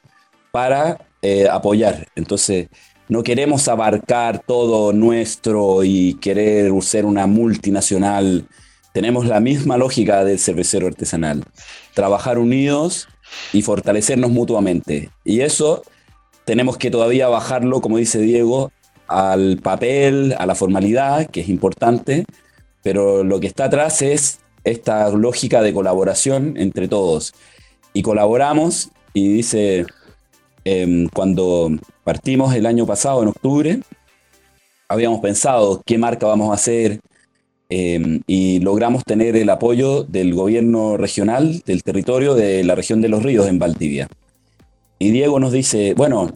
[0.51, 2.07] para eh, apoyar.
[2.15, 2.67] Entonces,
[3.07, 8.47] no queremos abarcar todo nuestro y querer ser una multinacional.
[8.93, 11.43] Tenemos la misma lógica del cervecero artesanal.
[11.93, 13.07] Trabajar unidos
[13.53, 15.09] y fortalecernos mutuamente.
[15.23, 15.83] Y eso
[16.45, 18.71] tenemos que todavía bajarlo, como dice Diego,
[19.07, 22.25] al papel, a la formalidad, que es importante,
[22.83, 27.33] pero lo que está atrás es esta lógica de colaboración entre todos.
[27.93, 29.85] Y colaboramos, y dice,
[30.63, 31.71] em, cuando
[32.03, 33.79] partimos el año pasado, en octubre,
[34.87, 36.99] habíamos pensado qué marca vamos a hacer,
[37.69, 43.09] em, y logramos tener el apoyo del gobierno regional del territorio de la región de
[43.09, 44.07] los ríos en Valdivia.
[44.97, 46.31] Y Diego nos dice, bueno,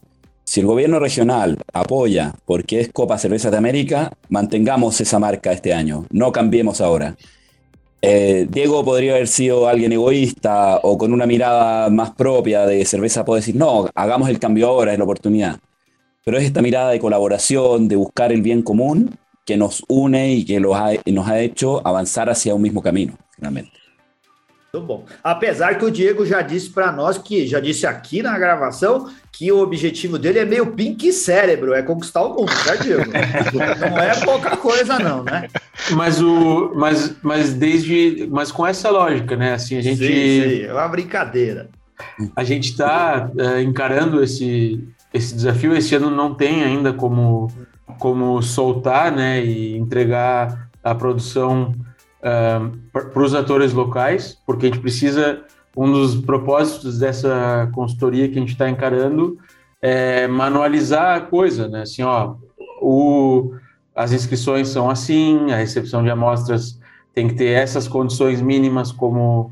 [0.46, 5.74] si el gobierno regional apoya porque es Copa Cerveza de América, mantengamos esa marca este
[5.74, 7.16] año, no cambiemos ahora.
[8.06, 13.24] Eh, Diego podría haber sido alguien egoísta o con una mirada más propia de cerveza,
[13.24, 15.58] puede decir, no, hagamos el cambio ahora, es la oportunidad.
[16.26, 20.44] Pero es esta mirada de colaboración, de buscar el bien común, que nos une y
[20.44, 23.72] que nos ha hecho avanzar hacia un mismo camino, finalmente.
[24.76, 25.06] Muito bom.
[25.24, 29.52] Apesar que o Diego já disse para nós que já disse aqui na gravação que
[29.52, 33.04] o objetivo dele é meio pink cérebro, é conquistar o mundo, né, Diego?
[33.80, 35.48] não é pouca coisa não, né?
[35.92, 39.54] Mas o mas mas desde mas com essa lógica, né?
[39.54, 41.70] Assim, a gente sim, sim, é uma brincadeira.
[42.36, 44.84] A gente está é, encarando esse
[45.14, 45.78] esse desafio.
[45.78, 47.52] Esse ano não tem ainda como
[48.00, 51.76] como soltar, né, e entregar a produção
[52.92, 55.44] para os atores locais, porque a gente precisa,
[55.76, 59.38] um dos propósitos dessa consultoria que a gente está encarando
[59.82, 61.82] é manualizar a coisa, né?
[61.82, 62.36] Assim, ó,
[62.82, 63.54] o,
[63.94, 66.80] as inscrições são assim, a recepção de amostras
[67.14, 69.52] tem que ter essas condições mínimas como,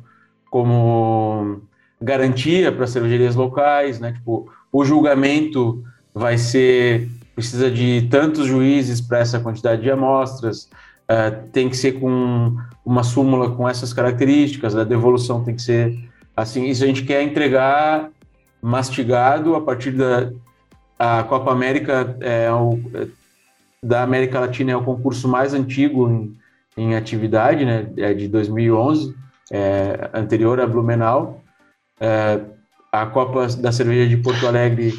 [0.50, 1.62] como
[2.02, 4.14] garantia para cervejarias locais, né?
[4.14, 10.70] Tipo, o julgamento vai ser precisa de tantos juízes para essa quantidade de amostras,
[11.10, 15.98] uh, tem que ser com uma súmula com essas características, a devolução tem que ser
[16.36, 16.66] assim.
[16.66, 18.10] Isso a gente quer entregar
[18.62, 20.32] mastigado a partir da
[20.98, 22.80] a Copa América é o,
[23.82, 26.38] da América Latina é o concurso mais antigo em,
[26.78, 27.92] em atividade, né?
[27.98, 29.16] É de 2011,
[29.52, 31.42] é, anterior a Blumenau.
[32.00, 32.40] É,
[32.92, 34.94] a Copa da Cerveja de Porto Alegre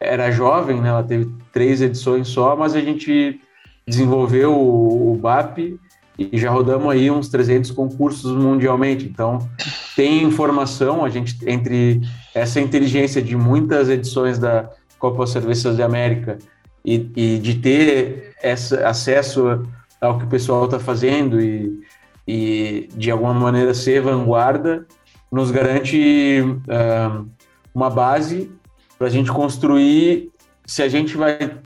[0.00, 0.88] era jovem, né?
[0.88, 3.38] Ela teve três edições só, mas a gente
[3.86, 5.78] desenvolveu o, o BAP
[6.18, 9.04] e já rodamos aí uns 300 concursos mundialmente.
[9.04, 9.48] Então,
[9.96, 12.00] tem informação, a gente, entre
[12.34, 16.38] essa inteligência de muitas edições da Copa Cervejas de América
[16.84, 19.62] e, e de ter essa, acesso
[20.00, 21.80] ao que o pessoal está fazendo e,
[22.26, 24.86] e, de alguma maneira, ser vanguarda,
[25.32, 27.28] nos garante uh,
[27.74, 28.52] uma base
[28.96, 30.30] para a gente construir
[30.64, 31.58] se a gente vai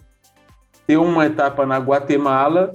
[0.89, 2.73] ter uma etapa na Guatemala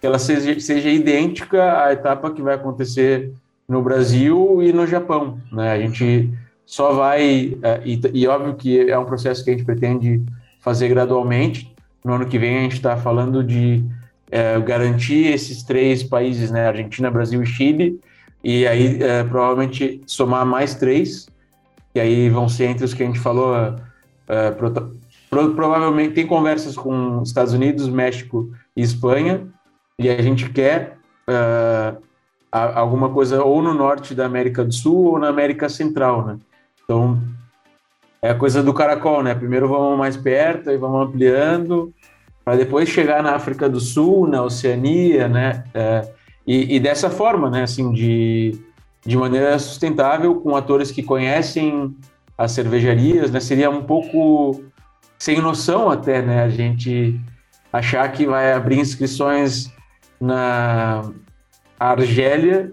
[0.00, 3.32] que ela seja, seja idêntica à etapa que vai acontecer
[3.68, 5.40] no Brasil e no Japão.
[5.50, 5.72] Né?
[5.72, 6.30] A gente
[6.64, 10.22] só vai, é, e, e óbvio que é um processo que a gente pretende
[10.60, 11.74] fazer gradualmente.
[12.04, 13.84] No ano que vem a gente está falando de
[14.30, 16.68] é, garantir esses três países, né?
[16.68, 18.00] Argentina, Brasil e Chile,
[18.44, 21.28] e aí é, provavelmente somar mais três,
[21.92, 23.56] que aí vão ser entre os que a gente falou.
[24.28, 24.52] É,
[25.54, 29.46] provavelmente tem conversas com Estados Unidos, México e Espanha,
[29.98, 32.02] e a gente quer uh,
[32.50, 36.38] alguma coisa ou no norte da América do Sul ou na América Central, né?
[36.84, 37.20] Então,
[38.22, 39.34] é a coisa do caracol, né?
[39.34, 41.92] Primeiro vamos mais perto e vamos ampliando,
[42.44, 45.64] para depois chegar na África do Sul, na Oceania, né?
[45.74, 46.08] É,
[46.46, 47.62] e, e, dessa forma, né?
[47.62, 48.58] Assim, de,
[49.04, 51.94] de maneira sustentável, com atores que conhecem
[52.38, 53.40] as cervejarias, né?
[53.40, 54.62] Seria um pouco
[55.18, 56.42] sem noção até, né?
[56.42, 57.18] A gente
[57.72, 59.72] achar que vai abrir inscrições
[60.20, 61.10] na
[61.78, 62.72] Argélia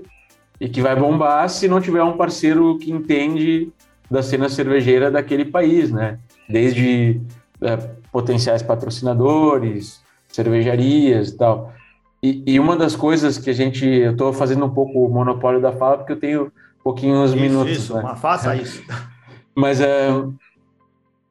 [0.59, 3.71] e que vai bombar se não tiver um parceiro que entende
[4.09, 6.19] da cena cervejeira daquele país, né?
[6.47, 7.19] Desde
[7.61, 7.77] é,
[8.11, 11.73] potenciais patrocinadores, cervejarias e tal.
[12.21, 15.59] E, e, uma das coisas que a gente, eu estou fazendo um pouco o monopólio
[15.59, 16.51] da fala porque eu tenho
[16.81, 17.71] pouquinhos isso, minutos.
[17.71, 18.15] Isso, né?
[18.15, 18.81] faça isso.
[19.53, 20.09] Mas é,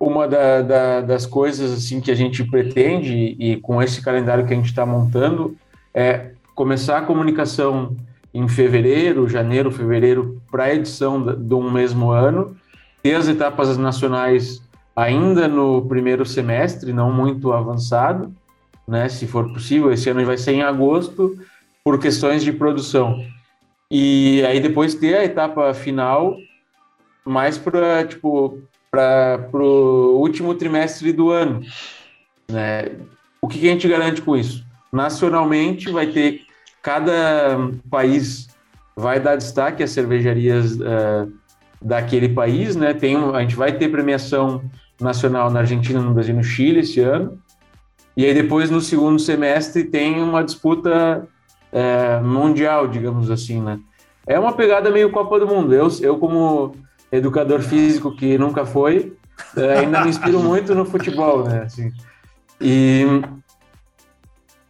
[0.04, 4.52] uma da, da, das coisas assim que a gente pretende e com esse calendário que
[4.52, 5.56] a gente está montando
[5.94, 7.96] é começar a comunicação
[8.34, 12.56] em fevereiro, janeiro, fevereiro, para a edição de um mesmo ano,
[13.00, 14.60] ter as etapas nacionais
[14.96, 18.34] ainda no primeiro semestre, não muito avançado,
[18.88, 21.38] né, se for possível, esse ano vai ser em agosto,
[21.84, 23.24] por questões de produção.
[23.88, 26.34] E aí depois ter a etapa final
[27.24, 28.60] mais para tipo
[28.92, 31.62] para o último trimestre do ano,
[32.46, 32.92] Né?
[33.40, 34.64] O que, que a gente garante com isso?
[34.92, 36.42] Nacionalmente, vai ter
[36.82, 38.48] cada país
[38.94, 41.32] vai dar destaque às cervejarias uh,
[41.80, 42.92] daquele país, né?
[42.92, 44.62] Tem, a gente vai ter premiação
[45.00, 47.40] nacional na Argentina, no Brasil, no Chile esse ano.
[48.14, 51.26] E aí depois no segundo semestre tem uma disputa
[51.72, 53.80] é, mundial, digamos assim, né?
[54.26, 55.74] É uma pegada meio Copa do Mundo.
[55.74, 56.76] Eu, eu como
[57.12, 59.16] educador físico que nunca foi,
[59.56, 61.64] é, ainda me inspiro muito no futebol, né?
[61.64, 61.92] Assim,
[62.60, 63.04] e,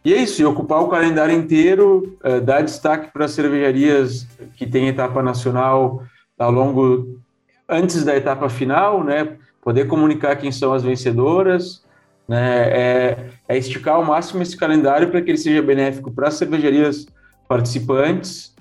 [0.03, 4.27] e é isso, e ocupar o calendário inteiro, é, dar destaque para as cervejarias
[4.57, 6.03] que têm etapa nacional
[6.37, 7.19] ao longo,
[7.69, 9.37] antes da etapa final, né?
[9.61, 11.83] Poder comunicar quem são as vencedoras,
[12.27, 12.69] né?
[12.69, 17.05] É, é esticar ao máximo esse calendário para que ele seja benéfico para as cervejarias
[17.47, 18.53] participantes,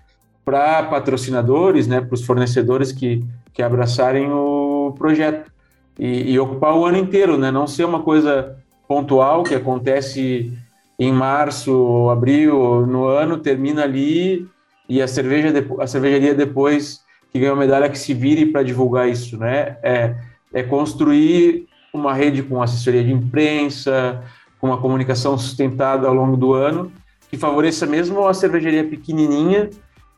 [0.44, 2.00] para patrocinadores, né?
[2.00, 5.50] Para os fornecedores que, que abraçarem o projeto
[5.98, 7.50] e, e, ocupar o ano inteiro, né?
[7.50, 8.56] Não ser uma coisa
[8.88, 10.52] pontual que acontece
[10.98, 14.46] em março, abril, no ano, termina ali
[14.88, 19.38] e a cerveja a cervejaria depois que ganhou medalha que se vire para divulgar isso,
[19.38, 19.76] né?
[19.82, 20.14] É,
[20.52, 24.22] é construir uma rede com assessoria de imprensa,
[24.58, 26.92] com uma comunicação sustentada ao longo do ano,
[27.30, 29.70] que favoreça mesmo a cervejaria pequenininha,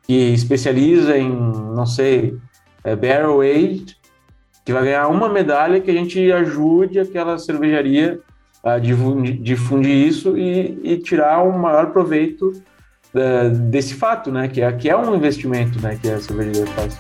[0.03, 2.37] que especializa em, não sei,
[2.85, 3.97] é, barrel aged,
[4.65, 8.21] que vai ganhar uma medalha que a gente ajude aquela cervejaria
[8.63, 12.53] a difundir isso e, e tirar o maior proveito
[13.15, 14.49] é, desse fato, né?
[14.49, 15.99] Que é, que é um investimento, né?
[16.01, 16.99] Que a cervejaria faz.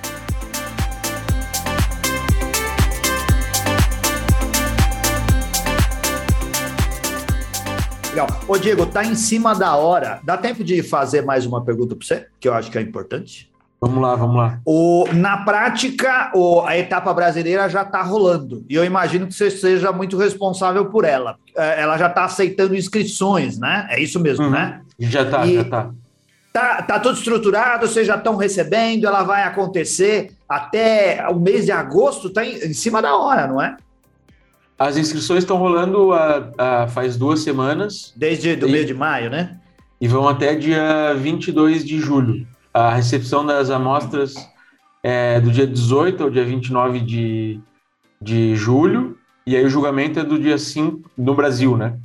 [8.11, 8.29] Legal.
[8.47, 10.20] Ô, Diego, tá em cima da hora.
[10.23, 13.51] Dá tempo de fazer mais uma pergunta para você, que eu acho que é importante?
[13.85, 14.61] Vamos lá, vamos lá.
[14.64, 18.64] O, na prática, o, a etapa brasileira já está rolando.
[18.66, 21.37] E eu imagino que você seja muito responsável por ela.
[21.55, 23.87] É, ela já está aceitando inscrições, né?
[23.90, 24.53] É isso mesmo, uhum.
[24.53, 24.81] né?
[24.99, 25.90] Já está, já está.
[26.51, 31.73] Tá, tá tudo estruturado, vocês já estão recebendo, ela vai acontecer até o mês de
[31.73, 33.77] agosto, tá em, em cima da hora, não é?
[34.79, 38.14] As inscrições estão rolando a, a, faz duas semanas.
[38.16, 39.59] Desde o mês de maio, né?
[40.01, 42.47] E vão até dia 22 de julho.
[42.75, 44.35] A recepção das amostras
[45.01, 47.61] é do dia 18 ao dia 29 de,
[48.21, 49.17] de julho.
[49.47, 51.97] E aí o julgamento é do dia 5 no Brasil, né?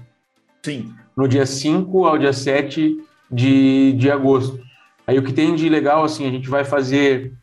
[0.64, 0.94] Sim.
[1.18, 2.98] No dia 5 ao dia 7
[3.32, 4.60] de, de agosto.
[5.08, 7.34] Aí o que tem de legal, assim, a gente vai fazer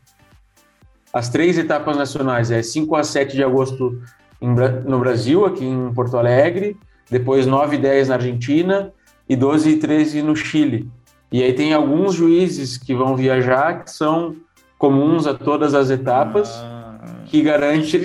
[1.11, 4.01] as três etapas nacionais, é 5 a 7 de agosto
[4.39, 6.77] no Brasil, aqui em Porto Alegre,
[7.11, 8.93] depois 9 e 10 na Argentina
[9.27, 10.89] e 12 e 13 no Chile.
[11.31, 14.35] E aí tem alguns juízes que vão viajar que são
[14.77, 17.99] comuns a todas as etapas, ah, que garante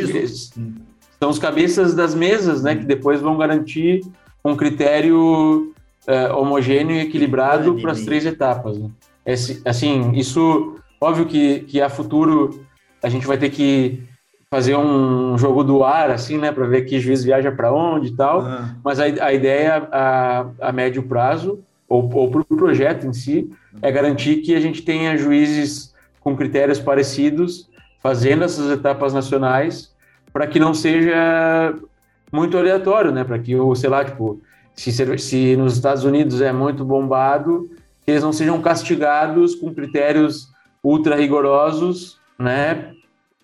[1.21, 4.01] são os cabeças das mesas, né, que depois vão garantir
[4.45, 5.73] um critério
[6.09, 8.77] uh, homogêneo e equilibrado para as três etapas.
[8.77, 8.91] Né?
[9.25, 12.65] Esse, assim, isso óbvio que, que a futuro
[13.03, 14.03] a gente vai ter que
[14.51, 18.17] fazer um jogo do ar, assim, né, para ver que juiz viaja para onde e
[18.17, 18.43] tal.
[18.43, 18.75] Uhum.
[18.85, 21.61] Mas a, a ideia a, a médio prazo,
[21.93, 23.51] ou, ou para o projeto em si,
[23.83, 27.69] é garantir que a gente tenha juízes com critérios parecidos
[28.01, 29.93] fazendo essas etapas nacionais
[30.33, 31.75] para que não seja
[32.33, 33.25] muito aleatório, né?
[33.25, 34.41] Para que o, sei lá, tipo,
[34.75, 37.69] se, se nos Estados Unidos é muito bombado,
[38.05, 40.49] que eles não sejam castigados com critérios
[40.83, 42.93] ultra rigorosos, né?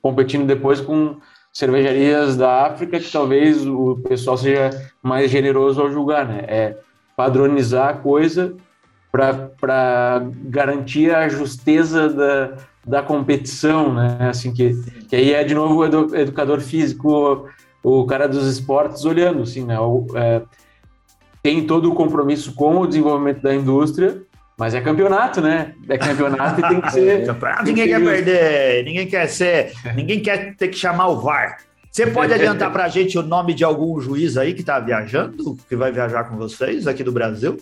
[0.01, 1.17] competindo depois com
[1.53, 4.71] cervejarias da África, que talvez o pessoal seja
[5.03, 6.45] mais generoso ao julgar, né?
[6.49, 6.77] É
[7.19, 8.55] padronizar a coisa
[9.11, 12.53] para garantir a justeza da,
[12.87, 14.17] da competição, né?
[14.21, 14.73] Assim que,
[15.09, 17.49] que aí é de novo o edu, educador físico,
[17.83, 19.81] o, o cara dos esportes olhando, assim, né?
[19.81, 20.43] O, é,
[21.43, 24.23] tem todo o compromisso com o desenvolvimento da indústria,
[24.57, 25.75] mas é campeonato, né?
[25.89, 27.27] É campeonato e tem que ser.
[27.27, 31.59] campeonato ninguém quer perder, ninguém quer ser, ninguém quer ter que chamar o VAR.
[31.99, 35.59] Você pode adiantar para a gente o nome de algum juiz aí que está viajando,
[35.69, 37.57] que vai viajar com vocês aqui do Brasil?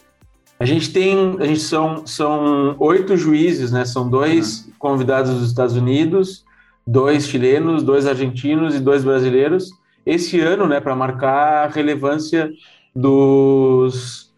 [0.61, 3.87] A gente tem, a gente são, são oito juízes, né?
[3.87, 4.73] São dois uhum.
[4.79, 6.45] convidados dos Estados Unidos,
[6.87, 9.71] dois chilenos, dois argentinos e dois brasileiros.
[10.05, 12.51] Esse ano, né, para marcar a relevância
[12.95, 14.31] dos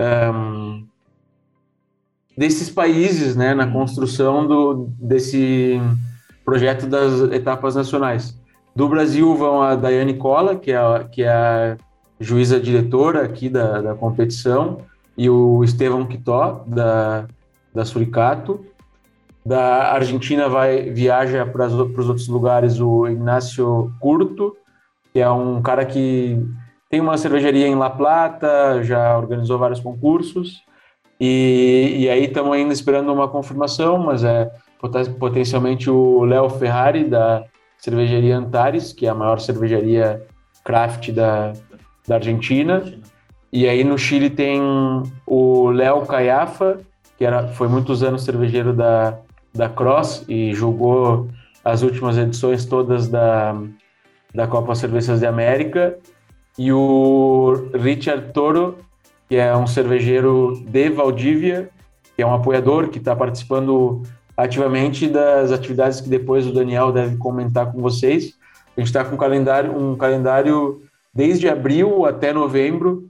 [0.00, 0.86] um,
[2.34, 5.78] desses países né, na construção do, desse
[6.46, 8.42] projeto das etapas nacionais.
[8.74, 11.76] Do Brasil vão a Daiane Cola, que é a, que é a
[12.18, 14.78] juíza diretora aqui da, da competição,
[15.16, 17.26] e o Estevão Quitó, da,
[17.72, 18.64] da Suricato.
[19.46, 24.56] Da Argentina vai viaja para os outros lugares o Ignacio Curto,
[25.12, 26.44] que é um cara que
[26.90, 30.62] tem uma cervejaria em La Plata, já organizou vários concursos,
[31.20, 34.50] e, e aí estamos ainda esperando uma confirmação, mas é
[35.18, 37.44] potencialmente o Léo Ferrari, da
[37.84, 40.26] cervejaria Antares, que é a maior cervejaria
[40.64, 41.52] craft da,
[42.08, 42.82] da Argentina.
[43.52, 44.58] E aí no Chile tem
[45.26, 46.78] o Léo Caiafa,
[47.18, 49.18] que era, foi muitos anos cervejeiro da,
[49.54, 51.28] da Cross e jogou
[51.62, 53.54] as últimas edições todas da,
[54.34, 55.98] da Copa Cervejas de América.
[56.58, 58.78] E o Richard Toro,
[59.28, 61.68] que é um cervejeiro de Valdívia,
[62.16, 64.02] que é um apoiador que está participando
[64.36, 68.34] ativamente das atividades que depois o Daniel deve comentar com vocês.
[68.76, 70.82] A gente está com um calendário, um calendário
[71.12, 73.08] desde abril até novembro,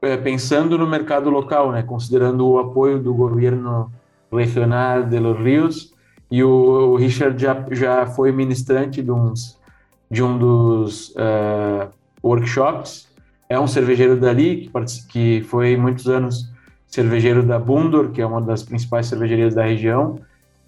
[0.00, 3.90] é, pensando no mercado local, né, considerando o apoio do governo
[4.32, 5.92] regional de Los Rios.
[6.30, 9.58] E o, Richard já, já foi ministrante de, uns,
[10.08, 11.90] de um dos uh,
[12.22, 13.08] workshops.
[13.48, 16.48] É um cervejeiro dali, que, que foi muitos anos
[16.86, 20.20] cervejeiro da Bundor, que é uma das principais cervejarias da região.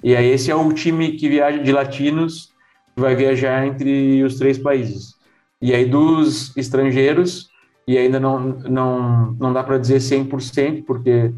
[0.03, 2.53] E aí esse é o time que viaja de latinos,
[2.94, 5.14] que vai viajar entre os três países.
[5.61, 7.48] E aí dos estrangeiros,
[7.86, 11.32] e ainda não, não, não dá para dizer 100%, porque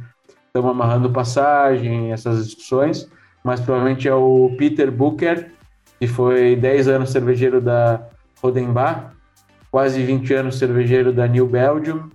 [0.47, 3.09] estamos amarrando passagem, essas discussões,
[3.45, 5.51] mas provavelmente é o Peter Booker,
[5.99, 8.09] que foi 10 anos cervejeiro da
[8.43, 9.15] Rodenbach,
[9.71, 12.09] quase 20 anos cervejeiro da New Belgium,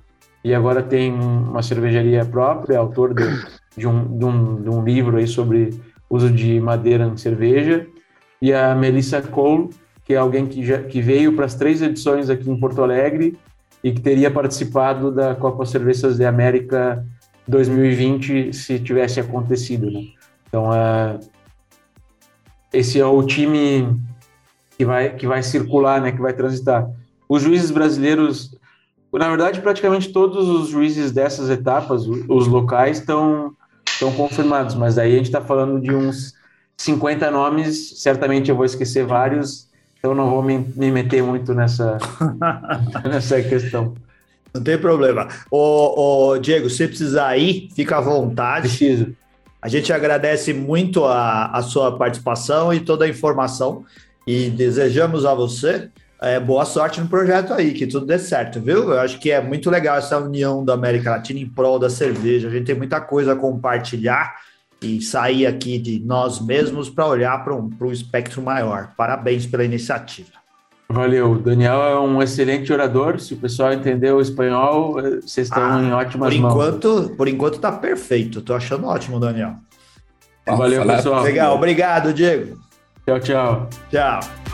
[0.43, 3.25] e agora tem uma cervejaria própria, autor de,
[3.77, 5.79] de, um, de, um, de um livro aí sobre
[6.09, 7.87] uso de madeira em cerveja,
[8.41, 9.69] e a Melissa Cole,
[10.03, 13.37] que é alguém que, já, que veio para as três edições aqui em Porto Alegre
[13.83, 17.05] e que teria participado da Copa Cervejas de América
[17.47, 19.89] 2020 se tivesse acontecido.
[19.91, 20.07] Né?
[20.47, 21.19] Então, uh,
[22.73, 23.99] esse é o time
[24.77, 26.89] que vai, que vai circular, né, que vai transitar.
[27.27, 28.57] Os juízes brasileiros,
[29.11, 33.55] na verdade, praticamente todos os juízes dessas etapas, os locais, estão
[33.99, 36.33] estão confirmados, mas aí a gente está falando de uns
[36.77, 41.97] 50 nomes, certamente eu vou esquecer vários, então não vou me, me meter muito nessa,
[43.03, 43.93] nessa questão.
[44.53, 45.27] Não tem problema.
[45.51, 48.69] Ô, ô, Diego, se precisar ir, fica à vontade.
[48.69, 49.13] Preciso.
[49.61, 53.83] A gente agradece muito a, a sua participação e toda a informação
[54.25, 55.89] e desejamos a você
[56.21, 58.91] é, boa sorte no projeto aí, que tudo dê certo, viu?
[58.91, 62.47] Eu acho que é muito legal essa união da América Latina em prol da cerveja.
[62.47, 64.35] A gente tem muita coisa a compartilhar
[64.81, 68.91] e sair aqui de nós mesmos para olhar para um, um espectro maior.
[68.97, 70.39] Parabéns pela iniciativa.
[70.89, 71.33] Valeu.
[71.33, 73.19] O Daniel é um excelente orador.
[73.19, 76.53] Se o pessoal entendeu o espanhol, eh, vocês estão ah, em ótimas por mãos.
[76.53, 78.39] Enquanto, por enquanto está perfeito.
[78.39, 79.55] Estou achando ótimo, Daniel.
[80.47, 81.23] Valeu, pessoal.
[81.23, 81.55] Legal.
[81.55, 82.57] Obrigado, Diego.
[83.05, 83.69] Tchau, tchau.
[83.91, 84.48] Tchau.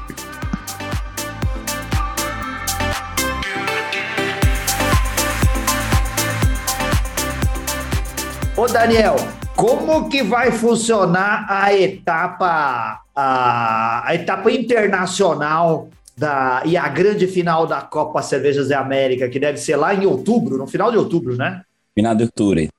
[8.58, 9.16] Ô Daniel,
[9.53, 17.68] como que vai funcionar a etapa a, a etapa internacional da, e a grande final
[17.68, 21.36] da Copa Cervejas da América, que deve ser lá em outubro, no final de outubro,
[21.36, 21.64] né?
[21.93, 22.70] Final de octubre.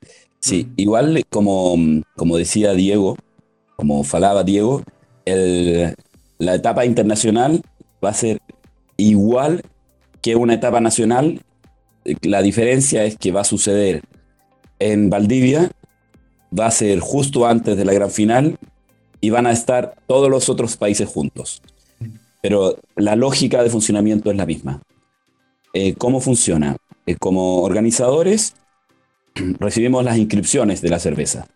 [0.40, 0.72] Sí, mm.
[0.78, 1.76] igual como,
[2.16, 3.18] como decía Diego,
[3.76, 4.82] como falaba Diego,
[5.26, 5.94] el,
[6.38, 7.60] la etapa internacional
[8.02, 8.40] va a ser
[8.96, 9.62] igual
[10.22, 11.40] que una etapa nacional.
[12.22, 14.00] La diferencia es que va a suceder
[14.78, 15.70] en Valdivia
[16.58, 18.58] va a ser justo antes de la gran final
[19.20, 21.62] y van a estar todos los otros países juntos.
[22.42, 24.82] Pero la lógica de funcionamiento es la misma.
[25.72, 26.76] Eh, ¿Cómo funciona?
[27.06, 28.54] Eh, como organizadores
[29.58, 31.46] recibimos las inscripciones de la cerveza.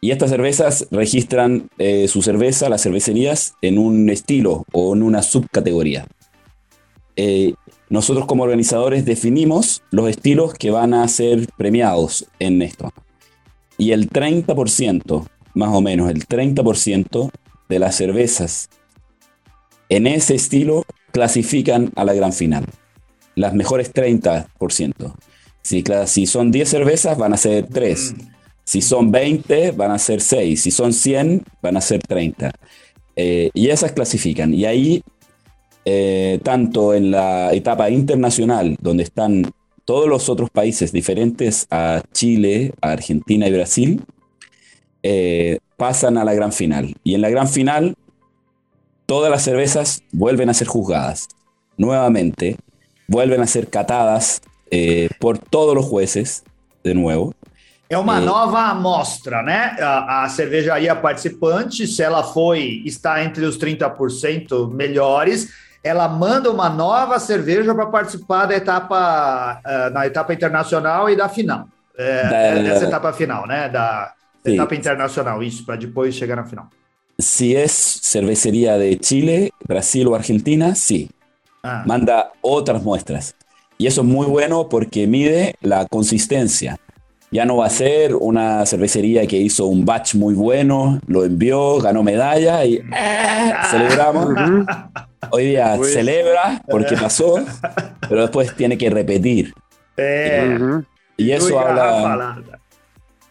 [0.00, 5.22] Y estas cervezas registran eh, su cerveza, las cervecerías, en un estilo o en una
[5.22, 6.06] subcategoría.
[7.90, 12.92] Nosotros como organizadores definimos los estilos que van a ser premiados en esto.
[13.78, 17.30] Y el 30%, más o menos, el 30%
[17.68, 18.68] de las cervezas
[19.88, 22.64] en ese estilo clasifican a la gran final.
[23.34, 25.14] Las mejores 30%.
[25.62, 28.12] Si, si son 10 cervezas, van a ser 3.
[28.12, 28.20] Mm.
[28.64, 30.60] Si son 20, van a ser 6.
[30.60, 32.52] Si son 100, van a ser 30.
[33.16, 34.52] Eh, y esas clasifican.
[34.52, 35.02] Y ahí
[35.90, 39.50] eh, tanto en la etapa internacional, donde están
[39.86, 44.04] todos los otros países diferentes a Chile, a Argentina y Brasil,
[45.02, 46.94] eh, pasan a la gran final.
[47.04, 47.94] Y en la gran final,
[49.06, 51.28] todas las cervezas vuelven a ser juzgadas.
[51.78, 52.58] Nuevamente,
[53.06, 56.44] vuelven a ser catadas eh, por todos los jueces,
[56.84, 57.34] de nuevo.
[57.90, 59.74] É uma nova amostra, né?
[59.80, 65.48] A, a, cervejaria participante, se ela foi, está entre os 30% melhores,
[65.82, 71.28] ela manda uma nova cerveja para participar da etapa, uh, na etapa internacional e da
[71.28, 71.68] final.
[71.96, 72.38] É, da,
[72.74, 73.68] essa etapa final, né?
[73.68, 74.12] Da
[74.44, 74.54] sim.
[74.54, 76.68] etapa internacional, isso, para depois chegar na final.
[77.18, 81.10] Si es cervecería de Chile, Brasil o Argentina, sí.
[81.64, 81.82] Ah.
[81.84, 83.34] Manda otras muestras.
[83.76, 86.78] Y eso es muy bueno porque mide la consistencia.
[87.30, 91.78] Ya no va a ser una cervecería que hizo un batch muy bueno, lo envió,
[91.78, 94.34] ganó medalla y eh, celebramos.
[95.30, 97.44] Hoy día celebra porque pasó,
[98.08, 99.52] pero después tiene que repetir.
[99.96, 100.58] Eh,
[101.18, 102.38] y eso habla.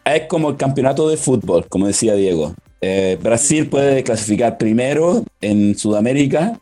[0.04, 2.54] Es como el campeonato de fútbol, como decía Diego.
[2.80, 6.58] Eh, Brasil puede clasificar primero en Sudamérica,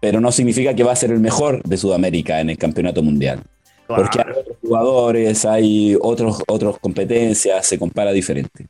[0.00, 3.42] pero no significa que va a ser el mejor de Sudamérica en el campeonato mundial.
[3.86, 8.68] Porque hay otros jugadores, hay otros, otras competencias, se compara diferente.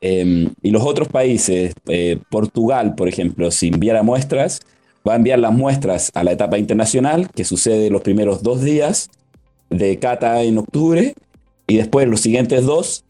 [0.00, 4.60] Em, y los otros países, eh, Portugal, por ejemplo, si enviara muestras,
[5.06, 9.08] va a enviar las muestras a la etapa internacional, que sucede los primeros dos días
[9.70, 11.14] de cata en octubre,
[11.66, 13.04] y después los siguientes dos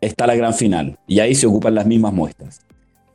[0.00, 0.98] está la gran final.
[1.06, 2.60] Y ahí se ocupan las mismas muestras.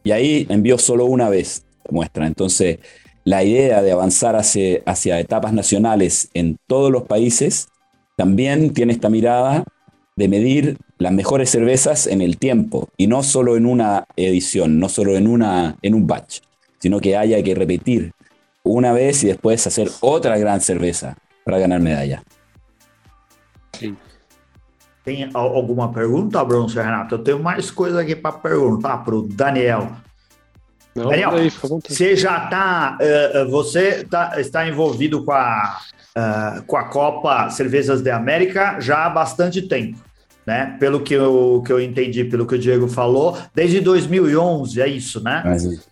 [0.03, 2.27] Y ahí envió solo una vez muestra.
[2.27, 2.79] Entonces,
[3.25, 7.67] la idea de avanzar hacia, hacia etapas nacionales en todos los países
[8.15, 9.65] también tiene esta mirada
[10.15, 14.87] de medir las mejores cervezas en el tiempo y no solo en una edición, no
[14.87, 16.39] solo en, una, en un batch,
[16.79, 18.13] sino que haya que repetir
[18.63, 22.23] una vez y después hacer otra gran cerveza para ganar medalla.
[23.73, 23.93] Sí.
[25.03, 27.15] Tem alguma pergunta, Bronson Renato?
[27.15, 29.89] Eu tenho mais coisa aqui para perguntar para o Daniel.
[30.95, 35.81] Não, Daniel, aí, você já está, uh, eh, eh, você tá, está envolvido com a,
[36.17, 39.99] uh, com a Copa Cervejas de América já há bastante tempo,
[40.47, 40.77] né?
[40.79, 45.21] Pelo que eu, que eu entendi, pelo que o Diego falou, desde 2011, é isso,
[45.21, 45.41] né?
[45.43, 45.85] Mas,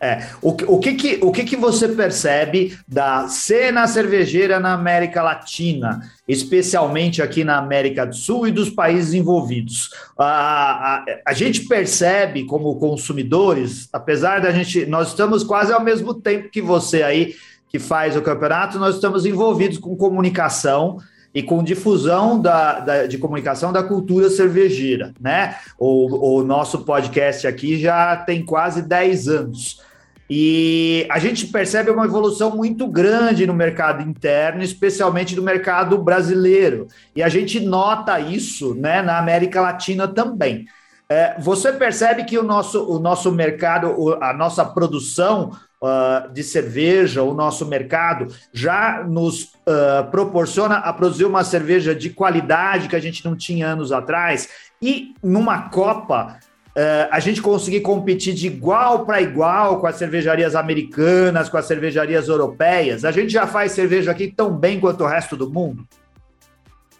[0.00, 5.22] é, o, o, que, que, o que, que você percebe da cena cervejeira na América
[5.22, 9.90] Latina, especialmente aqui na América do Sul e dos países envolvidos?
[10.18, 16.12] A, a, a gente percebe como consumidores, apesar da gente, nós estamos quase ao mesmo
[16.12, 17.34] tempo que você aí
[17.68, 20.98] que faz o campeonato, nós estamos envolvidos com comunicação
[21.36, 25.54] e com difusão da, da, de comunicação da cultura cervejeira, né?
[25.78, 29.82] O, o nosso podcast aqui já tem quase 10 anos.
[30.30, 36.86] E a gente percebe uma evolução muito grande no mercado interno, especialmente no mercado brasileiro.
[37.14, 40.64] E a gente nota isso né, na América Latina também.
[41.06, 45.52] É, você percebe que o nosso, o nosso mercado, a nossa produção
[45.82, 52.10] uh, de cerveja, o nosso mercado, já nos uh, proporciona a produzir uma cerveja de
[52.10, 54.48] qualidade que a gente não tinha anos atrás.
[54.80, 56.38] E numa Copa,
[56.76, 61.66] uh, a gente conseguir competir de igual para igual com as cervejarias americanas, com as
[61.66, 63.04] cervejarias europeias?
[63.04, 65.86] A gente já faz cerveja aqui tão bem quanto o resto do mundo?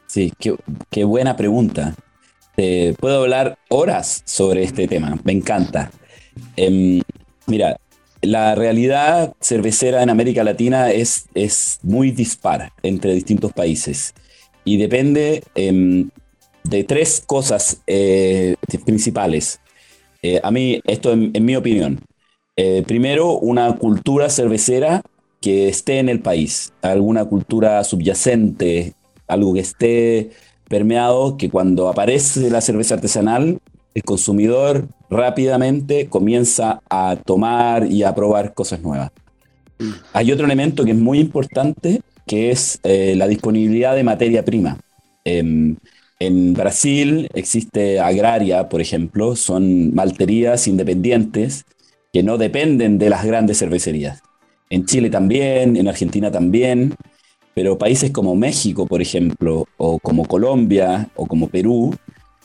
[0.06, 0.56] Sí, qué,
[0.90, 1.94] qué buena pregunta.
[2.56, 5.90] Eh, hablar horas sobre este tema, me encanta.
[6.56, 7.02] Eh,
[7.46, 7.76] mira,
[8.22, 14.14] la realidad cervecera en América Latina es, es muy dispar entre distintos países
[14.64, 16.06] y depende eh,
[16.68, 19.60] de tres cosas eh, principales.
[20.22, 22.00] Eh, a mí, esto en, mi opinión.
[22.56, 25.02] Eh, primero, una cultura cervecera
[25.40, 28.94] que esté en el país, alguna cultura subyacente,
[29.28, 30.30] algo que esté
[30.68, 33.60] permeado, que cuando aparece la cerveza artesanal,
[33.96, 39.10] el consumidor rápidamente comienza a tomar y a probar cosas nuevas.
[40.12, 44.78] Hay otro elemento que es muy importante, que es eh, la disponibilidad de materia prima.
[45.24, 45.76] Em,
[46.20, 51.64] en Brasil existe Agraria, por ejemplo, son malterías independientes
[52.12, 54.20] que no dependen de las grandes cervecerías.
[54.68, 56.94] En Chile también, en Argentina también,
[57.54, 61.96] pero países como México, por ejemplo, o como Colombia o como Perú,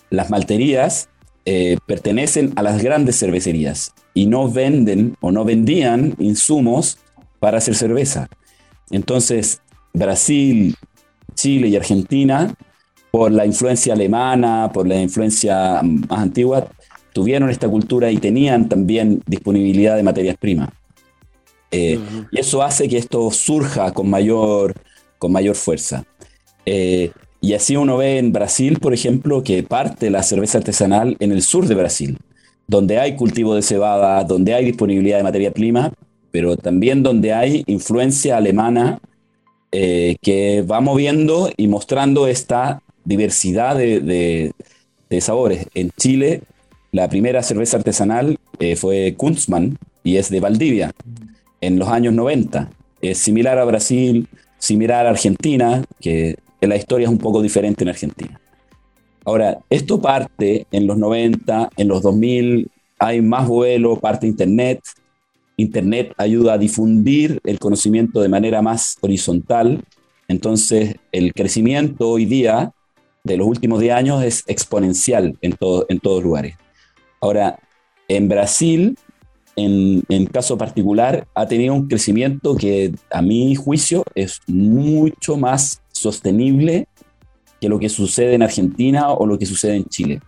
[0.09, 1.09] las malterías
[1.45, 6.97] eh, pertenecen a las grandes cervecerías y no venden o no vendían insumos
[7.39, 8.29] para hacer cerveza.
[8.91, 9.61] Entonces,
[9.93, 10.75] Brasil,
[11.35, 12.53] Chile y Argentina
[13.11, 16.69] por la influencia alemana, por la influencia más antigua,
[17.13, 20.69] tuvieron esta cultura y tenían también disponibilidad de materias primas.
[21.71, 21.99] Eh,
[22.31, 24.73] y eso hace que esto surja con mayor,
[25.17, 26.05] con mayor fuerza.
[26.65, 27.11] Eh,
[27.43, 31.41] y así uno ve en Brasil, por ejemplo, que parte la cerveza artesanal en el
[31.41, 32.19] sur de Brasil,
[32.67, 35.91] donde hay cultivo de cebada, donde hay disponibilidad de materia prima,
[36.29, 38.99] pero también donde hay influencia alemana
[39.71, 44.53] eh, que va moviendo y mostrando esta diversidad de,
[45.19, 45.65] sabores.
[45.73, 46.43] En Chile,
[46.91, 50.91] la primera cerveza artesanal eh, fue Kunzmann y es de Valdivia
[51.59, 52.69] en los años 90.
[53.01, 54.27] es similar a Brasil,
[54.59, 56.37] similar a Argentina, que
[56.69, 58.39] la historia es un poco diferente en Argentina.
[59.25, 64.81] Ahora, esto parte en los 90, en los 2000 hay más vuelo, parte Internet.
[65.57, 69.83] Internet ayuda a difundir el conocimiento de manera más horizontal.
[70.27, 72.73] Entonces, el crecimiento hoy día
[73.23, 76.55] de los últimos 10 años es exponencial en, todo, en todos lugares.
[77.19, 77.59] Ahora,
[78.07, 78.97] en Brasil,
[79.55, 85.80] en, en caso particular, ha tenido un crecimiento que a mi juicio es mucho más
[86.01, 86.87] sostenible
[87.59, 90.21] que lo que sucede en Argentina o lo que sucede en Chile.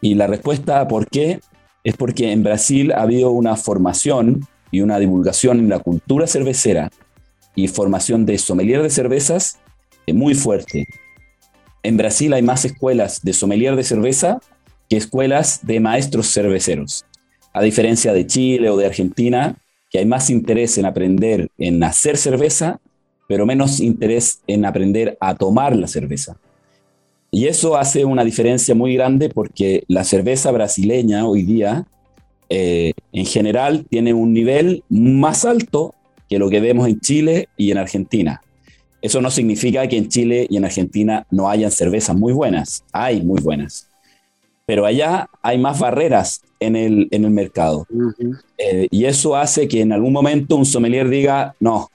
[0.00, 1.40] Y la respuesta por qué
[1.84, 6.90] es porque en Brasil ha habido una formación y una divulgación en la cultura cervecera
[7.54, 9.58] y formación de sommelier de cervezas
[10.14, 10.86] muy fuerte.
[11.82, 14.40] En Brasil hay más escuelas de sommelier de cerveza
[14.88, 17.04] que escuelas de maestros cerveceros.
[17.52, 19.56] A diferencia de Chile o de Argentina,
[19.90, 22.80] que hay más interés en aprender en hacer cerveza,
[23.26, 26.36] pero menos interés en aprender a tomar la cerveza.
[27.30, 31.86] Y eso hace una diferencia muy grande porque la cerveza brasileña hoy día,
[32.48, 35.94] eh, en general, tiene un nivel más alto
[36.28, 38.40] que lo que vemos en Chile y en Argentina.
[39.02, 43.22] Eso no significa que en Chile y en Argentina no hayan cervezas muy buenas, hay
[43.22, 43.88] muy buenas.
[44.64, 47.86] Pero allá hay más barreras en el, en el mercado.
[48.58, 51.88] Eh, y eso hace que en algún momento un sommelier diga, no,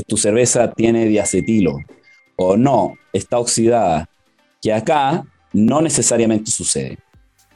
[0.00, 1.78] tu cerveza tiene diacetilo,
[2.36, 4.08] o no, está oxidada,
[4.62, 6.98] que acá no necesariamente sucede.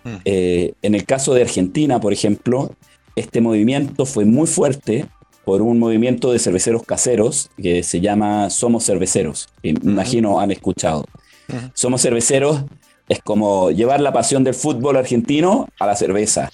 [0.04, 0.16] Hmm.
[0.24, 2.74] Eh, en el caso de Argentina, por ejemplo,
[3.14, 5.06] este movimiento fue muy fuerte
[5.44, 9.88] por un movimiento de cerveceros caseros que se llama Somos Cerveceros, hmm.
[9.88, 11.06] imagino han escuchado.
[11.48, 11.70] Hmm.
[11.72, 12.64] Somos Cerveceros
[13.08, 16.50] es como llevar la pasión del fútbol argentino a la cerveza.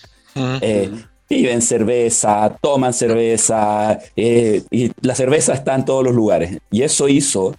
[0.60, 0.90] Eh,
[1.32, 6.58] viven cerveza, toman cerveza, eh, y la cerveza está en todos los lugares.
[6.70, 7.54] Y eso hizo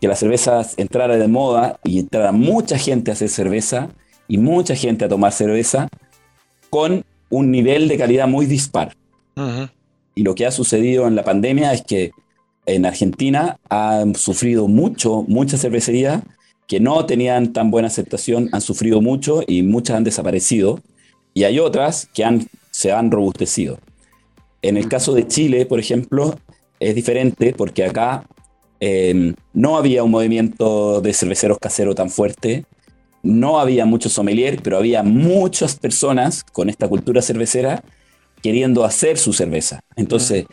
[0.00, 3.88] que la cerveza entrara de moda y entrara mucha gente a hacer cerveza
[4.28, 5.88] y mucha gente a tomar cerveza
[6.68, 8.94] con un nivel de calidad muy dispar.
[10.14, 12.10] Y lo que ha sucedido en la pandemia es que
[12.66, 16.22] en Argentina han sufrido mucho, muchas cervecerías
[16.66, 20.80] que no tenían tan buena aceptación, han sufrido mucho y muchas han desaparecido.
[21.32, 23.78] Y hay otras que han, se han robustecido.
[24.62, 26.38] En el caso de Chile, por ejemplo,
[26.78, 28.24] es diferente porque acá
[28.78, 32.66] Em, no había un movimiento de cerveceros caseros tan fuerte,
[33.22, 37.82] no había muchos sommelier, pero había muchas personas con esta cultura cervecera
[38.42, 39.80] queriendo hacer su cerveza.
[39.96, 40.44] Entonces,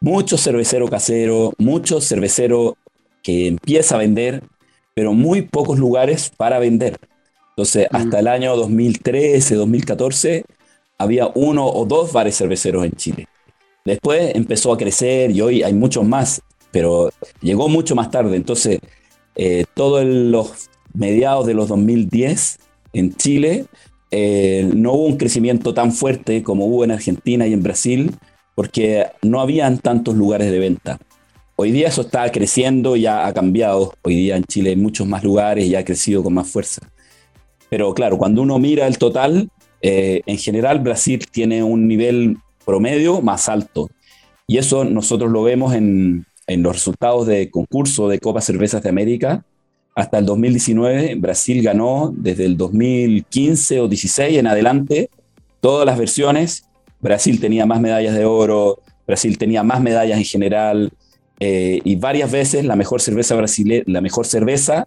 [0.00, 2.76] mucho cervecero casero, mucho cervecero
[3.22, 4.44] que empieza a vender,
[4.94, 6.98] pero muy pocos lugares para vender.
[7.50, 10.44] Entonces, hasta el año 2013, 2014,
[11.04, 13.28] había uno o dos bares cerveceros en Chile.
[13.84, 16.42] Después empezó a crecer y hoy hay muchos más
[16.74, 17.08] pero
[17.40, 18.36] llegó mucho más tarde.
[18.36, 18.80] Entonces,
[19.36, 22.58] eh, todos los mediados de los 2010
[22.92, 23.66] en Chile,
[24.10, 28.10] eh, no hubo un crecimiento tan fuerte como hubo en Argentina y en Brasil,
[28.56, 30.98] porque no habían tantos lugares de venta.
[31.54, 33.94] Hoy día eso está creciendo, ya ha cambiado.
[34.02, 36.82] Hoy día en Chile hay muchos más lugares y ha crecido con más fuerza.
[37.70, 39.48] Pero claro, cuando uno mira el total,
[39.86, 43.90] eh, en general Brasil tiene un nivel promedio más alto.
[44.46, 48.88] Y eso nosotros lo vemos en, en los resultados de concurso de Copa Cervezas de
[48.88, 49.44] América,
[49.94, 55.10] hasta el 2019 Brasil ganó desde el 2015 o 16 en adelante
[55.60, 56.64] todas las versiones.
[57.00, 60.92] Brasil tenía más medallas de oro, Brasil tenía más medallas en general
[61.40, 64.86] eh, y varias veces la mejor cerveza brasile la mejor cerveza